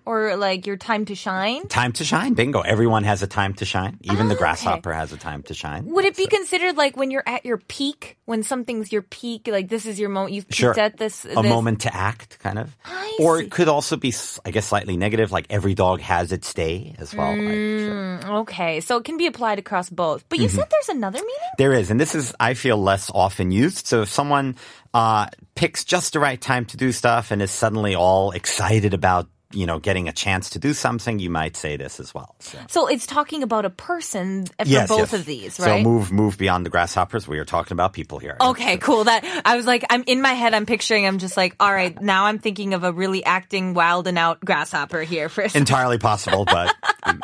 or 0.04 0.36
like 0.36 0.66
your 0.66 0.76
time 0.76 1.06
to 1.06 1.14
shine 1.14 1.66
time 1.68 1.92
to 1.92 2.04
shine, 2.04 2.34
bingo. 2.34 2.60
Everyone 2.60 3.04
has 3.04 3.22
a 3.22 3.26
time 3.26 3.54
to 3.54 3.64
shine. 3.64 3.98
Even 4.02 4.28
the 4.28 4.34
Oh, 4.34 4.36
okay. 4.36 4.38
grasshopper 4.38 4.92
has 4.92 5.12
a 5.12 5.16
time 5.16 5.42
to 5.44 5.54
shine. 5.54 5.86
Would 5.86 6.04
it 6.04 6.16
be 6.16 6.26
considered 6.26 6.76
like 6.76 6.96
when 6.96 7.10
you're 7.10 7.22
at 7.26 7.46
your 7.46 7.56
peak, 7.56 8.18
when 8.26 8.42
something's 8.42 8.92
your 8.92 9.00
peak, 9.02 9.48
like 9.50 9.68
this 9.68 9.86
is 9.86 9.98
your 9.98 10.10
moment, 10.10 10.34
you've 10.34 10.46
peaked 10.48 10.58
Sure. 10.58 10.78
at 10.78 10.98
this, 10.98 11.24
a 11.24 11.42
moment 11.42 11.80
to 11.82 11.94
act, 11.94 12.38
kind 12.40 12.58
of. 12.58 12.76
I 12.84 13.16
or 13.20 13.38
see. 13.38 13.44
it 13.46 13.50
could 13.50 13.68
also 13.68 13.96
be, 13.96 14.12
I 14.44 14.50
guess, 14.50 14.66
slightly 14.66 14.96
negative, 14.98 15.32
like 15.32 15.46
every 15.48 15.74
dog 15.74 16.00
has 16.02 16.32
its 16.32 16.52
day 16.52 16.94
as 16.98 17.14
well. 17.14 17.32
Mm. 17.32 18.20
Sure. 18.22 18.36
Okay, 18.40 18.80
so 18.80 18.98
it 18.98 19.04
can 19.04 19.16
be 19.16 19.26
applied 19.26 19.58
across 19.58 19.88
both. 19.88 20.28
But 20.28 20.38
you 20.38 20.48
Mm-hmm. 20.48 20.56
said 20.58 20.68
there's 20.70 20.88
another 20.90 21.18
meaning? 21.18 21.50
There 21.58 21.72
is, 21.72 21.90
and 21.90 21.98
this 21.98 22.14
is, 22.14 22.34
I 22.38 22.52
feel, 22.54 22.76
less 22.76 23.10
often 23.14 23.50
used. 23.50 23.86
So 23.86 24.02
if 24.02 24.08
someone 24.10 24.56
uh, 24.94 25.26
picks 25.54 25.84
just 25.84 26.12
the 26.14 26.20
right 26.20 26.40
time 26.40 26.64
to 26.66 26.76
do 26.76 26.92
stuff 26.92 27.30
and 27.32 27.42
is 27.42 27.50
suddenly 27.50 27.94
all 27.94 28.30
excited 28.30 28.94
about, 28.94 29.28
you 29.52 29.66
know, 29.66 29.78
getting 29.78 30.08
a 30.08 30.12
chance 30.12 30.50
to 30.50 30.58
do 30.58 30.72
something, 30.72 31.18
you 31.18 31.30
might 31.30 31.56
say 31.56 31.76
this 31.76 32.00
as 32.00 32.14
well. 32.14 32.34
So. 32.40 32.58
So 32.68 32.86
it's 32.86 33.06
talking 33.06 33.42
about 33.42 33.64
a 33.64 33.70
person 33.70 34.46
for 34.46 34.54
Yes, 34.64 34.88
both 34.88 34.98
yes. 34.98 35.12
of 35.12 35.26
these, 35.26 35.60
right? 35.60 35.82
So 35.82 35.88
move, 35.88 36.10
move 36.10 36.38
beyond 36.38 36.64
the 36.64 36.70
grasshoppers. 36.70 37.28
We 37.28 37.38
are 37.38 37.44
talking 37.44 37.72
about 37.72 37.92
people 37.92 38.18
here. 38.18 38.36
Okay, 38.40 38.78
cool. 38.78 39.04
That 39.04 39.24
I 39.44 39.56
was 39.56 39.66
like, 39.66 39.84
I'm 39.90 40.04
in 40.06 40.22
my 40.22 40.32
head. 40.32 40.54
I'm 40.54 40.66
picturing. 40.66 41.06
I'm 41.06 41.18
just 41.18 41.36
like, 41.36 41.54
all 41.60 41.72
right. 41.72 42.00
Now 42.00 42.24
I'm 42.26 42.38
thinking 42.38 42.74
of 42.74 42.82
a 42.84 42.92
really 42.92 43.24
acting 43.24 43.74
wild 43.74 44.06
and 44.06 44.16
out 44.18 44.40
grasshopper 44.40 45.02
here 45.02 45.28
for. 45.28 45.42
Entirely 45.54 45.98
possible, 45.98 46.44
but 46.44 46.74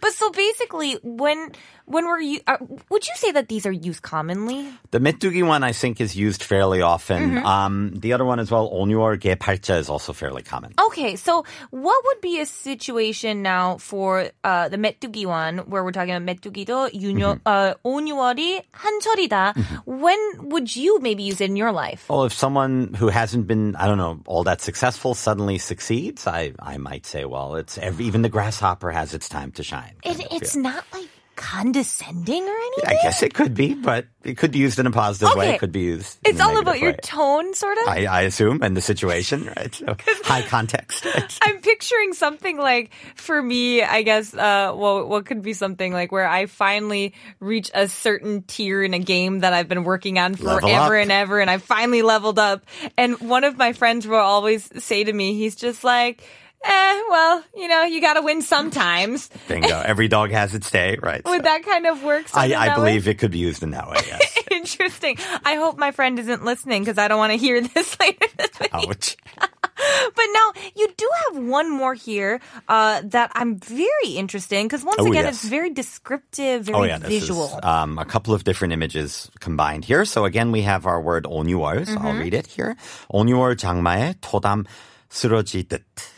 But 0.00 0.12
so 0.12 0.30
basically, 0.30 0.98
when 1.02 1.52
when 1.86 2.06
were 2.06 2.20
you? 2.20 2.40
Uh, 2.46 2.58
would 2.90 3.06
you 3.06 3.14
say 3.16 3.32
that 3.32 3.48
these 3.48 3.64
are 3.64 3.72
used 3.72 4.02
commonly? 4.02 4.68
The 4.90 4.98
메뚜기 4.98 5.46
one, 5.46 5.62
I 5.62 5.72
think, 5.72 6.00
is 6.00 6.14
used 6.14 6.42
fairly 6.42 6.82
often. 6.82 7.36
Mm-hmm. 7.36 7.46
Um, 7.46 7.92
the 7.94 8.12
other 8.12 8.24
one 8.24 8.38
as 8.38 8.50
well, 8.50 8.70
오뉴월 8.70 9.18
개팔자, 9.18 9.78
is 9.78 9.88
also 9.88 10.12
fairly 10.12 10.42
common. 10.42 10.74
Okay, 10.78 11.16
so 11.16 11.44
what 11.70 12.04
would 12.04 12.20
be 12.20 12.40
a 12.40 12.46
situation 12.46 13.42
now 13.42 13.78
for 13.78 14.30
uh, 14.44 14.68
the 14.68 14.76
메뚜기 14.76 15.26
one 15.26 15.58
where 15.70 15.82
we're 15.82 15.92
talking 15.92 16.14
about 16.14 16.26
메뚜기도 16.26 16.90
유녀, 16.92 17.38
mm-hmm. 17.38 17.46
Uh, 17.46 17.74
mm-hmm. 17.84 19.80
When 19.84 20.18
would 20.48 20.74
you 20.74 20.98
maybe 21.00 21.22
use 21.22 21.40
it 21.40 21.50
in 21.50 21.56
your 21.56 21.72
life? 21.72 22.08
Well, 22.08 22.24
if 22.24 22.32
someone 22.32 22.94
who 22.94 23.08
hasn't 23.08 23.46
been, 23.46 23.76
I 23.76 23.86
don't 23.86 23.98
know, 23.98 24.20
all 24.26 24.44
that 24.44 24.60
successful 24.60 25.14
suddenly 25.14 25.58
succeeds, 25.58 26.26
I, 26.26 26.52
I 26.58 26.76
might 26.78 27.06
say, 27.06 27.24
well, 27.24 27.54
it's 27.56 27.78
every, 27.78 28.06
even 28.06 28.22
the 28.22 28.28
grasshopper 28.28 28.90
has 28.90 29.14
its 29.14 29.28
time 29.28 29.52
to 29.52 29.62
shine. 29.62 29.94
It, 30.04 30.26
it's 30.30 30.56
not 30.56 30.84
like 30.92 31.08
condescending 31.36 32.42
or 32.42 32.56
anything. 32.56 32.84
I 32.86 33.02
guess 33.02 33.22
it 33.22 33.34
could 33.34 33.54
be, 33.54 33.74
but 33.74 34.06
it 34.24 34.36
could 34.36 34.50
be 34.50 34.58
used 34.58 34.78
in 34.78 34.86
a 34.86 34.90
positive 34.90 35.36
way. 35.36 35.50
It 35.50 35.60
could 35.60 35.70
be 35.70 35.82
used. 35.82 36.18
It's 36.24 36.40
a 36.40 36.42
all 36.42 36.58
about 36.58 36.76
negative 36.76 36.82
your 36.82 36.92
tone, 36.94 37.54
sort 37.54 37.78
of. 37.78 37.88
I, 37.88 38.06
I 38.06 38.20
assume, 38.22 38.62
and 38.62 38.76
the 38.76 38.80
situation, 38.80 39.46
right? 39.56 39.74
So, 39.74 39.96
high 40.24 40.42
context. 40.42 41.04
Right? 41.04 41.38
I'm 41.42 41.60
picturing 41.60 42.14
something 42.14 42.56
like 42.58 42.90
for 43.14 43.40
me, 43.40 43.82
I 43.82 44.02
guess, 44.02 44.34
uh, 44.34 44.72
well, 44.74 45.06
what 45.06 45.26
could 45.26 45.42
be 45.42 45.52
something 45.52 45.92
like 45.92 46.10
where 46.10 46.26
I 46.26 46.46
finally 46.46 47.14
reach 47.38 47.70
a 47.74 47.86
certain 47.86 48.42
tier 48.42 48.82
in 48.82 48.94
a 48.94 48.98
game 48.98 49.40
that 49.40 49.52
I've 49.52 49.68
been 49.68 49.84
working 49.84 50.18
on 50.18 50.34
forever 50.34 50.96
and 50.96 51.12
ever, 51.12 51.38
and 51.38 51.50
I 51.50 51.58
finally 51.58 52.02
leveled 52.02 52.38
up. 52.38 52.64
And 52.96 53.20
one 53.20 53.44
of 53.44 53.56
my 53.56 53.72
friends 53.72 54.06
will 54.06 54.16
always 54.16 54.68
say 54.82 55.04
to 55.04 55.12
me, 55.12 55.34
he's 55.34 55.54
just 55.54 55.84
like, 55.84 56.22
eh, 56.66 57.02
well, 57.08 57.44
you 57.56 57.68
know, 57.68 57.84
you 57.84 58.00
got 58.00 58.14
to 58.14 58.22
win 58.22 58.42
sometimes. 58.42 59.30
Bingo. 59.48 59.80
Every 59.80 60.08
dog 60.08 60.30
has 60.30 60.54
its 60.54 60.70
day, 60.70 60.98
right? 61.02 61.22
Would 61.24 61.38
so. 61.38 61.42
that 61.42 61.62
kind 61.64 61.86
of 61.86 62.02
work? 62.02 62.26
I, 62.34 62.54
I 62.54 62.74
believe 62.74 63.06
way? 63.06 63.12
it 63.12 63.18
could 63.18 63.30
be 63.30 63.38
used 63.38 63.62
in 63.62 63.70
that 63.70 63.88
way, 63.88 63.98
yes. 64.06 64.38
Interesting. 64.50 65.18
I 65.44 65.54
hope 65.54 65.78
my 65.78 65.90
friend 65.90 66.18
isn't 66.18 66.44
listening 66.44 66.82
because 66.82 66.98
I 66.98 67.08
don't 67.08 67.18
want 67.18 67.32
to 67.32 67.38
hear 67.38 67.60
this 67.74 67.98
later 68.00 68.26
this 68.36 68.60
week. 68.60 68.74
Ouch. 68.74 69.16
but 69.36 70.26
now 70.32 70.52
you 70.74 70.88
do 70.96 71.08
have 71.26 71.44
one 71.44 71.70
more 71.70 71.94
here 71.94 72.40
uh, 72.68 73.02
that 73.04 73.30
I'm 73.34 73.56
very 73.56 74.16
interested 74.16 74.58
in 74.58 74.66
because 74.66 74.84
once 74.84 74.98
oh, 75.00 75.06
again, 75.06 75.24
yes. 75.24 75.34
it's 75.34 75.44
very 75.44 75.70
descriptive, 75.70 76.64
very 76.64 76.78
oh, 76.78 76.84
yeah, 76.84 76.98
visual. 76.98 77.46
Is, 77.46 77.64
um, 77.64 77.98
a 77.98 78.04
couple 78.04 78.34
of 78.34 78.44
different 78.44 78.72
images 78.72 79.30
combined 79.40 79.84
here. 79.84 80.04
So 80.04 80.24
again, 80.24 80.52
we 80.52 80.62
have 80.62 80.86
our 80.86 81.00
word 81.00 81.24
오뉴월. 81.24 81.86
So 81.86 81.94
mm-hmm. 81.94 82.06
I'll 82.06 82.18
read 82.18 82.34
it 82.34 82.46
here. 82.46 82.76
오뉴월 83.12 83.56
장마에 83.56 84.14
토담 84.20 84.64
쓰러지듯. 85.10 86.15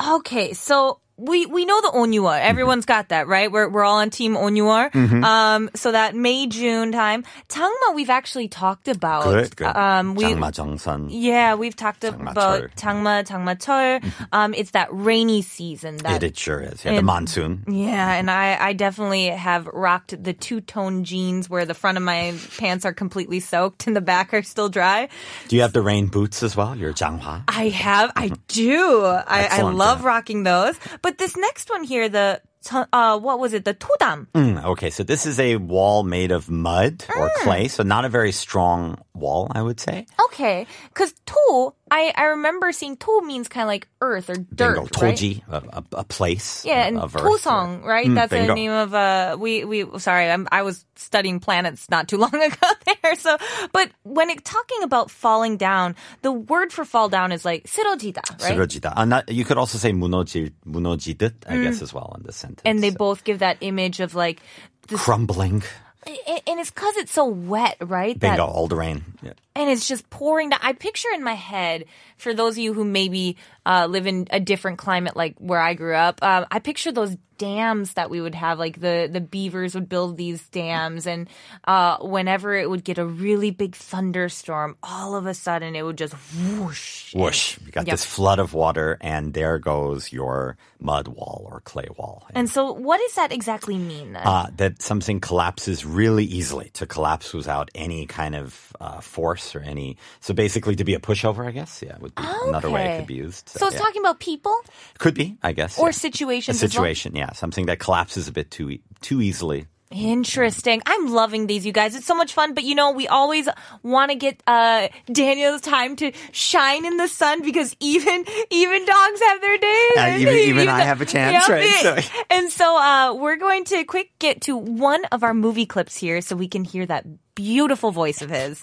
Okay, 0.00 0.52
so 0.52 1.00
we 1.17 1.45
we 1.45 1.63
know 1.63 1.79
the 1.79 1.91
onyua. 1.93 2.41
Mm-hmm. 2.41 2.49
Everyone's 2.49 2.85
got 2.85 3.09
that, 3.09 3.27
right? 3.27 3.51
We're 3.51 3.69
we're 3.69 3.83
all 3.83 3.97
on 3.99 4.09
team 4.09 4.33
onyua. 4.35 4.89
Um, 5.23 5.69
so 5.75 5.91
that 5.91 6.15
May 6.15 6.47
June 6.47 6.91
time, 6.91 7.23
장마 7.49 7.93
we've 7.93 8.09
actually 8.09 8.47
talked 8.47 8.87
about. 8.87 9.23
Good, 9.25 9.55
good. 9.55 9.67
Um, 9.77 10.15
we 10.15 10.23
장마 10.23 10.51
정선. 10.51 11.07
yeah, 11.11 11.53
we've 11.53 11.75
talked 11.75 12.03
about 12.03 12.35
장마철. 12.35 12.73
장마 12.75 13.23
장마철. 13.27 14.03
Um, 14.33 14.55
it's 14.55 14.71
that 14.71 14.87
rainy 14.91 15.43
season. 15.43 15.97
That 15.97 16.23
It, 16.23 16.33
it 16.33 16.37
sure 16.37 16.59
is. 16.61 16.83
Yeah, 16.83 16.93
the 16.93 16.97
And- 16.97 17.05
monsoon. 17.05 17.63
Yeah, 17.69 18.13
and 18.15 18.31
I, 18.31 18.57
I 18.59 18.73
definitely 18.73 19.27
have 19.27 19.67
rocked 19.67 20.17
the 20.21 20.33
two 20.33 20.61
tone 20.61 21.03
jeans 21.03 21.47
where 21.47 21.65
the 21.65 21.75
front 21.75 21.97
of 21.97 22.03
my 22.03 22.33
pants 22.57 22.85
are 22.85 22.93
completely 22.93 23.39
soaked 23.39 23.85
and 23.85 23.95
the 23.95 24.01
back 24.01 24.33
are 24.33 24.41
still 24.41 24.67
dry. 24.67 25.09
Do 25.47 25.55
you 25.55 25.61
have 25.61 25.73
the 25.73 25.83
rain 25.83 26.07
boots 26.07 26.41
as 26.41 26.57
well? 26.57 26.75
Your 26.75 26.91
장화? 26.91 27.43
I 27.47 27.69
have, 27.69 28.11
I 28.15 28.31
do. 28.47 29.05
I, 29.05 29.21
I 29.27 29.41
Excellent, 29.43 29.77
love 29.77 30.01
yeah. 30.01 30.07
rocking 30.07 30.41
those. 30.43 30.75
But 31.03 31.06
but 31.08 31.16
this 31.16 31.38
next 31.38 31.70
one 31.70 31.84
here, 31.84 32.10
the 32.10 32.42
uh, 32.70 33.18
what 33.18 33.38
was 33.38 33.54
it? 33.54 33.64
The 33.64 33.72
todam. 33.72 34.26
Mm, 34.34 34.62
okay, 34.62 34.90
so 34.90 35.02
this 35.02 35.24
is 35.24 35.40
a 35.40 35.56
wall 35.56 36.02
made 36.02 36.30
of 36.32 36.50
mud 36.50 37.02
or 37.16 37.30
mm. 37.30 37.34
clay, 37.36 37.68
so 37.68 37.82
not 37.82 38.04
a 38.04 38.10
very 38.10 38.30
strong 38.30 39.00
wall, 39.14 39.48
I 39.50 39.62
would 39.62 39.80
say. 39.80 40.04
Okay, 40.26 40.66
because 40.92 41.14
to 41.24 41.72
I, 41.89 42.11
I 42.15 42.23
remember 42.35 42.71
seeing 42.71 42.97
토 42.97 43.21
means 43.21 43.47
kind 43.47 43.63
of 43.63 43.67
like 43.69 43.87
earth 44.01 44.29
or 44.29 44.35
dirt. 44.35 44.75
Bingo, 44.75 44.81
right? 44.99 45.15
toji, 45.15 45.41
a, 45.47 45.79
a, 45.79 45.83
a 45.99 46.03
place 46.03 46.65
Yeah, 46.65 46.87
and 46.87 46.97
of 46.99 47.15
earth. 47.15 47.21
Tosong, 47.23 47.83
right? 47.85 48.07
Mm, 48.07 48.15
That's 48.15 48.31
bingo. 48.31 48.47
the 48.47 48.55
name 48.55 48.71
of 48.71 48.93
uh 48.93 49.37
we 49.39 49.63
we 49.63 49.85
sorry, 49.99 50.29
I'm, 50.29 50.47
I 50.51 50.63
was 50.63 50.85
studying 50.95 51.39
planets 51.39 51.89
not 51.89 52.07
too 52.07 52.17
long 52.17 52.33
ago 52.33 52.67
there. 53.03 53.15
So, 53.15 53.37
but 53.71 53.91
when 54.03 54.29
it 54.29 54.43
talking 54.43 54.83
about 54.83 55.11
falling 55.11 55.57
down, 55.57 55.95
the 56.21 56.31
word 56.31 56.71
for 56.73 56.83
fall 56.85 57.09
down 57.09 57.31
is 57.31 57.45
like 57.45 57.65
쓰러지다, 57.69 58.23
right? 58.41 58.57
쓰러지다. 58.57 58.93
Uh, 58.97 59.05
not, 59.05 59.29
you 59.31 59.45
could 59.45 59.57
also 59.57 59.77
say 59.77 59.91
무너질, 59.93 60.51
무너지듯, 60.65 61.33
I 61.47 61.57
guess, 61.61 61.81
as 61.81 61.93
well 61.93 62.13
in 62.17 62.23
this 62.23 62.35
sentence. 62.35 62.61
Mm. 62.65 62.69
And 62.71 62.83
they 62.83 62.91
So, 62.91 62.97
both 62.97 63.23
give 63.23 63.39
that 63.39 63.57
image 63.61 63.99
of 63.99 64.15
like 64.15 64.41
this, 64.87 64.99
crumbling. 65.01 65.63
and 66.05 66.41
and 66.47 66.59
it's 66.59 66.71
cause 66.71 66.95
it's 66.97 67.13
so 67.13 67.25
wet, 67.25 67.77
right? 67.79 68.19
Bingo, 68.19 68.35
That 68.35 68.43
all 68.43 68.67
the 68.67 68.75
rain. 68.75 69.03
Yeah. 69.23 69.33
and 69.58 69.68
it's 69.68 69.86
just 69.86 70.08
pouring 70.08 70.50
down. 70.50 70.60
I 70.62 70.72
picture 70.72 71.08
in 71.12 71.22
my 71.24 71.34
head, 71.34 71.84
for 72.16 72.32
those 72.32 72.54
of 72.54 72.58
you 72.58 72.72
who 72.72 72.84
maybe 72.84 73.36
uh, 73.66 73.86
live 73.90 74.06
in 74.06 74.26
a 74.30 74.40
different 74.40 74.78
climate 74.78 75.16
like 75.16 75.34
where 75.38 75.60
I 75.60 75.74
grew 75.74 75.94
up, 75.94 76.22
um, 76.22 76.46
I 76.50 76.60
picture 76.60 76.92
those 76.92 77.16
dams 77.36 77.92
that 77.94 78.10
we 78.10 78.20
would 78.20 78.34
have. 78.34 78.58
Like 78.58 78.80
the, 78.80 79.08
the 79.12 79.20
beavers 79.20 79.74
would 79.74 79.88
build 79.88 80.16
these 80.16 80.46
dams, 80.48 81.06
and 81.06 81.28
uh, 81.64 81.98
whenever 81.98 82.54
it 82.54 82.68
would 82.70 82.82
get 82.84 82.98
a 82.98 83.04
really 83.04 83.50
big 83.50 83.74
thunderstorm, 83.76 84.76
all 84.82 85.14
of 85.14 85.26
a 85.26 85.34
sudden 85.34 85.76
it 85.76 85.82
would 85.82 85.98
just 85.98 86.14
whoosh. 86.14 87.14
Whoosh. 87.14 87.58
You 87.64 87.72
got 87.72 87.86
Yep. 87.86 87.92
this 87.92 88.04
flood 88.04 88.38
of 88.38 88.54
water, 88.54 88.96
and 89.00 89.34
there 89.34 89.58
goes 89.58 90.12
your 90.12 90.56
mud 90.80 91.08
wall 91.08 91.46
or 91.50 91.60
clay 91.60 91.88
wall. 91.96 92.26
And 92.34 92.48
so, 92.50 92.72
what 92.72 92.98
does 93.00 93.14
that 93.14 93.32
exactly 93.32 93.76
mean 93.78 94.12
then? 94.14 94.26
uh, 94.26 94.46
that 94.56 94.82
something 94.82 95.20
collapses 95.20 95.84
really 95.84 96.24
easily. 96.24 96.70
To 96.74 96.86
collapse 96.86 97.32
without 97.32 97.70
any 97.74 98.06
kind 98.06 98.34
of 98.34 98.72
uh, 98.80 99.00
force 99.00 99.47
or 99.54 99.60
any. 99.60 99.96
So 100.20 100.34
basically, 100.34 100.76
to 100.76 100.84
be 100.84 100.94
a 100.94 100.98
pushover, 101.00 101.46
I 101.46 101.50
guess. 101.50 101.82
Yeah, 101.82 101.96
would 101.98 102.14
be 102.14 102.22
another 102.46 102.70
way 102.70 102.94
it 102.94 102.98
could 102.98 103.06
be 103.06 103.14
used. 103.14 103.48
So 103.48 103.66
it's 103.66 103.74
yeah. 103.76 103.80
talking 103.80 104.02
about 104.02 104.20
people 104.20 104.56
could 104.98 105.14
be, 105.14 105.36
I 105.42 105.52
guess, 105.52 105.78
or 105.78 105.88
yeah. 105.88 105.92
situations. 105.92 106.62
a 106.62 106.64
as 106.66 106.70
well? 106.74 106.82
situation. 106.82 107.14
Yeah, 107.16 107.32
something 107.32 107.66
that 107.66 107.78
collapses 107.78 108.28
a 108.28 108.32
bit 108.32 108.50
too 108.50 108.70
e- 108.70 108.82
too 109.00 109.20
easily. 109.20 109.66
Interesting. 109.90 110.82
I'm 110.84 111.12
loving 111.12 111.46
these, 111.46 111.64
you 111.64 111.72
guys. 111.72 111.94
It's 111.94 112.04
so 112.06 112.14
much 112.14 112.34
fun. 112.34 112.52
But 112.52 112.64
you 112.64 112.74
know, 112.74 112.90
we 112.92 113.08
always 113.08 113.48
want 113.82 114.10
to 114.10 114.16
get 114.16 114.42
uh, 114.46 114.88
Daniel's 115.10 115.62
time 115.62 115.96
to 115.96 116.12
shine 116.30 116.84
in 116.84 116.98
the 116.98 117.08
sun 117.08 117.42
because 117.42 117.74
even 117.80 118.24
even 118.50 118.84
dogs 118.84 119.20
have 119.22 119.40
their 119.40 119.58
days. 119.58 119.92
Uh, 119.96 120.00
And 120.00 120.22
even- 120.22 120.34
even 120.34 120.68
I 120.68 120.80
have 120.82 121.00
a 121.00 121.06
chance, 121.14 121.48
right? 121.48 121.66
So- 121.82 121.96
And 122.30 122.50
so 122.52 122.76
uh, 122.76 123.14
we're 123.14 123.36
going 123.36 123.64
to 123.64 123.84
quick 123.84 124.10
get 124.18 124.42
to 124.42 124.56
one 124.56 125.04
of 125.06 125.22
our 125.22 125.32
movie 125.34 125.66
clips 125.66 125.96
here 125.96 126.20
so 126.20 126.36
we 126.36 126.48
can 126.48 126.64
hear 126.64 126.84
that 126.86 127.06
beautiful 127.34 127.90
voice 127.90 128.20
of 128.20 128.28
his. 128.30 128.62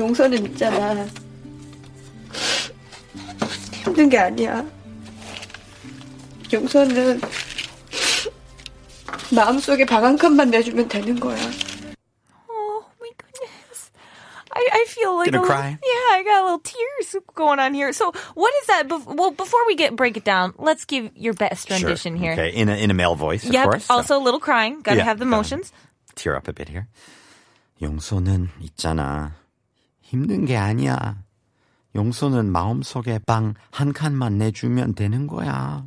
용서는 0.00 0.44
있잖아. 0.46 1.06
힘든 3.84 4.08
게 4.08 4.18
아니야. 4.18 4.64
용서는 6.52 7.20
마음속에 9.34 9.84
방 9.84 10.04
한 10.04 10.16
칸만 10.16 10.50
내주면 10.50 10.88
되는 10.88 11.18
거야. 11.18 11.36
Oh 12.48 12.84
my 13.00 13.10
goodness. 13.18 13.90
I, 14.54 14.68
I 14.72 14.84
feel 14.88 15.16
like 15.16 15.32
Gonna 15.32 15.42
a 15.42 15.46
cry? 15.46 15.70
Little, 15.70 15.78
yeah, 15.82 16.16
I 16.16 16.22
got 16.24 16.40
a 16.40 16.44
little 16.44 16.60
tears 16.60 17.16
going 17.34 17.58
on 17.58 17.74
here. 17.74 17.92
So, 17.92 18.12
what 18.34 18.52
is 18.62 18.66
that? 18.68 18.88
Bef- 18.88 19.06
well, 19.16 19.32
before 19.32 19.66
we 19.66 19.74
get 19.74 19.96
break 19.96 20.16
it 20.16 20.24
down, 20.24 20.54
let's 20.58 20.84
give 20.84 21.10
your 21.16 21.34
best 21.34 21.68
rendition 21.70 22.16
here. 22.16 22.32
Okay, 22.32 22.50
in 22.50 22.68
a, 22.68 22.76
in 22.76 22.90
a 22.90 22.94
male 22.94 23.14
voice, 23.16 23.44
of 23.44 23.52
Yep. 23.52 23.64
course. 23.64 23.84
So 23.86 23.94
Also, 23.94 24.18
a 24.18 24.22
little 24.22 24.40
crying. 24.40 24.80
Got 24.82 24.92
to 24.92 24.98
Yeah, 24.98 25.04
have 25.04 25.18
the 25.18 25.24
gotta- 25.24 25.36
motions. 25.36 25.72
tear 26.14 26.36
up 26.36 26.46
a 26.48 26.52
bit 26.52 26.68
here. 26.68 26.86
용서는 27.82 28.48
있잖아. 28.62 29.32
힘든 30.10 30.44
게 30.44 30.56
아니야. 30.56 31.16
용서는 31.94 32.50
마음속에 32.52 33.18
방 33.26 33.54
한 33.70 33.92
칸만 33.92 34.38
내주면 34.38 34.94
되는 34.94 35.26
거야. 35.26 35.84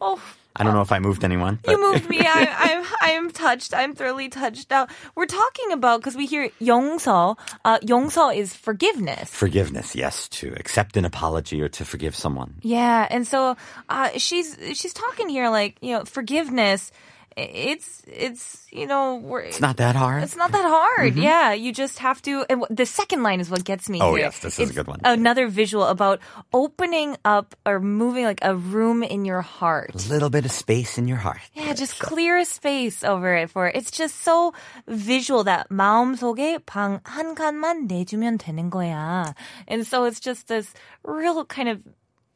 Oh, 0.00 0.20
I 0.58 0.64
don't 0.64 0.72
know 0.72 0.80
if 0.82 0.90
I 0.90 0.98
moved 1.00 1.22
anyone. 1.24 1.58
you 1.66 1.76
but- 1.76 1.80
moved 1.80 2.08
me. 2.08 2.20
I, 2.20 2.48
I'm 2.48 2.84
I'm 3.02 3.30
touched. 3.30 3.74
I'm 3.74 3.94
thoroughly 3.94 4.28
touched. 4.28 4.70
Now 4.70 4.86
we're 5.14 5.26
talking 5.26 5.70
about 5.72 6.00
because 6.00 6.16
we 6.16 6.26
hear 6.26 6.48
용서. 6.60 7.36
Uh, 7.64 7.78
용서 7.86 8.34
is 8.34 8.54
forgiveness. 8.54 9.30
Forgiveness, 9.30 9.94
yes, 9.94 10.28
to 10.40 10.54
accept 10.58 10.96
an 10.96 11.04
apology 11.04 11.60
or 11.60 11.68
to 11.68 11.84
forgive 11.84 12.16
someone. 12.16 12.54
Yeah, 12.62 13.06
and 13.10 13.26
so 13.26 13.56
uh, 13.88 14.10
she's 14.16 14.56
she's 14.74 14.94
talking 14.94 15.28
here 15.28 15.50
like 15.50 15.76
you 15.82 15.92
know 15.92 16.04
forgiveness. 16.04 16.90
It's 17.38 18.00
it's 18.08 18.64
you 18.72 18.86
know 18.88 19.16
we're, 19.20 19.40
It's 19.44 19.60
not 19.60 19.76
that 19.76 19.92
hard. 19.94 20.22
It's 20.24 20.36
not 20.40 20.52
that 20.52 20.64
hard. 20.64 21.16
Yeah, 21.20 21.52
you 21.52 21.68
just 21.70 21.98
have 22.00 22.22
to. 22.24 22.46
And 22.48 22.64
w- 22.64 22.72
the 22.74 22.86
second 22.88 23.22
line 23.22 23.40
is 23.44 23.50
what 23.52 23.60
gets 23.62 23.90
me. 23.92 24.00
Oh, 24.00 24.14
here. 24.16 24.24
yes, 24.24 24.38
this 24.40 24.54
is 24.54 24.58
a 24.58 24.62
It's 24.62 24.72
good 24.72 24.86
one. 24.88 25.00
Another 25.04 25.44
visual 25.46 25.84
about 25.84 26.20
opening 26.54 27.12
up 27.28 27.52
or 27.66 27.78
moving 27.78 28.24
like 28.24 28.40
a 28.40 28.56
room 28.56 29.02
in 29.02 29.26
your 29.28 29.42
heart. 29.44 29.92
a 29.92 30.08
little 30.08 30.30
bit 30.30 30.46
of 30.46 30.50
space 30.50 30.96
in 30.96 31.08
your 31.08 31.18
heart. 31.20 31.44
Yeah, 31.52 31.74
just 31.74 32.00
clear 32.00 32.38
a 32.40 32.46
space 32.46 33.04
over 33.04 33.36
it 33.36 33.50
for 33.52 33.68
it. 33.68 33.76
It's 33.76 33.90
just 33.92 34.24
so 34.24 34.54
visual 34.88 35.44
that 35.44 35.68
마음속에 35.68 36.64
방 36.64 37.00
한 37.04 37.34
칸만 37.36 37.84
내주면 37.86 38.38
되는 38.40 38.70
거야. 38.70 39.34
And 39.68 39.86
so 39.86 40.04
it's 40.08 40.20
just 40.20 40.48
this 40.48 40.72
real 41.04 41.44
kind 41.44 41.68
of 41.68 41.82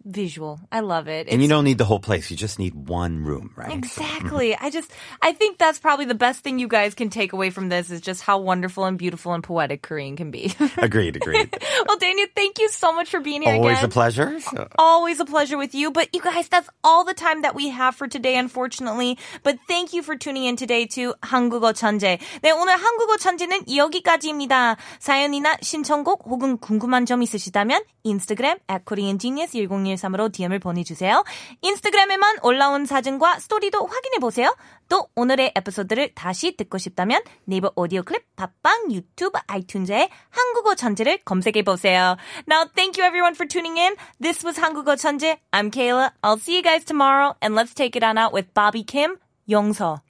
visual. 0.06 0.60
I 0.72 0.80
love 0.82 1.08
it. 1.08 1.28
It's, 1.28 1.34
and 1.34 1.42
you 1.42 1.50
don't 1.50 1.64
need 1.66 1.78
the 1.78 1.86
whole 1.86 2.00
place. 2.00 2.30
You 2.30 2.38
just 2.38 2.60
need 2.60 2.76
one 2.76 3.24
room, 3.26 3.52
right? 3.56 3.74
Exactly. 3.74 4.52
So, 4.52 4.58
I 4.62 4.70
just 4.70 4.92
I 5.22 5.34
think 5.34 5.58
that's 5.58 5.80
probably 5.80 6.06
the 6.06 6.16
best 6.16 6.44
thing 6.44 6.60
you 6.60 6.68
guys 6.68 6.94
can 6.94 7.10
take 7.10 7.34
away 7.34 7.50
from 7.50 7.70
this 7.70 7.90
is 7.90 8.02
just 8.02 8.22
how 8.22 8.38
wonderful 8.40 8.86
and 8.86 8.98
beautiful 8.98 9.34
and 9.34 9.44
poetic 9.44 9.82
Korean 9.82 10.16
can 10.16 10.32
be. 10.32 10.54
agreed, 10.78 11.16
agreed. 11.16 11.50
well, 11.88 11.98
Daniel, 11.98 12.28
thank 12.36 12.60
you 12.60 12.70
so 12.70 12.94
much 12.94 13.10
for 13.10 13.20
being 13.20 13.42
here 13.42 13.56
Always 13.56 13.80
again. 13.80 13.86
a 13.86 13.90
pleasure. 13.90 14.40
Always 14.78 15.20
a 15.20 15.26
pleasure 15.26 15.58
with 15.58 15.74
you. 15.74 15.92
But 15.92 16.14
you 16.14 16.22
guys, 16.22 16.48
that's 16.48 16.70
all 16.84 17.04
the 17.04 17.14
time 17.16 17.42
that 17.42 17.56
we 17.56 17.70
have 17.70 17.96
for 17.96 18.08
today 18.08 18.38
unfortunately. 18.38 19.18
But 19.44 19.58
thank 19.68 19.94
you 19.94 20.04
for 20.04 20.16
tuning 20.16 20.46
in 20.46 20.56
today 20.56 20.86
to 20.96 21.16
한국어 21.24 21.74
Chanje. 21.74 22.20
네, 22.44 22.52
오늘 22.52 22.76
한국어 22.76 23.18
천재는 23.18 23.76
여기까지입니다. 23.76 24.78
사연이나 25.00 25.58
신청곡 25.62 26.24
혹은 26.28 26.58
궁금한 26.58 27.06
점 27.06 27.24
있으시다면 27.24 27.82
인스타그램 28.04 28.58
@koreangenius101 28.68 29.95
#1013으로 29.96 30.32
DM을 30.32 30.60
보내주세요. 30.60 31.24
인스타그램에만 31.62 32.38
올라온 32.44 32.86
사진과 32.86 33.40
스토리도 33.40 33.86
확인해 33.86 34.20
보세요. 34.20 34.56
또 34.88 35.08
오늘의 35.16 35.54
에피소드를 35.56 36.14
다시 36.14 36.56
듣고 36.56 36.78
싶다면 36.78 37.22
네이버 37.46 37.72
오디오 37.76 38.04
클립, 38.04 38.24
팟빵, 38.36 38.92
유튜브, 38.92 39.40
아이튠즈에 39.48 40.10
한국어 40.30 40.76
전제를 40.76 41.20
검색해 41.26 41.64
보세요. 41.64 42.18
Now 42.48 42.66
thank 42.76 43.02
you 43.02 43.08
everyone 43.08 43.34
for 43.34 43.48
tuning 43.48 43.80
in. 43.80 43.96
This 44.22 44.46
was 44.46 44.60
한국어 44.60 44.96
전제. 44.96 45.40
I'm 45.52 45.72
Kayla. 45.72 46.12
I'll 46.22 46.38
see 46.38 46.56
you 46.56 46.62
guys 46.62 46.86
tomorrow 46.86 47.36
and 47.42 47.56
let's 47.56 47.74
take 47.74 47.96
it 47.96 48.06
on 48.06 48.18
out 48.18 48.34
with 48.34 48.54
Bobby 48.54 48.84
Kim, 48.84 49.18
용서. 49.50 50.05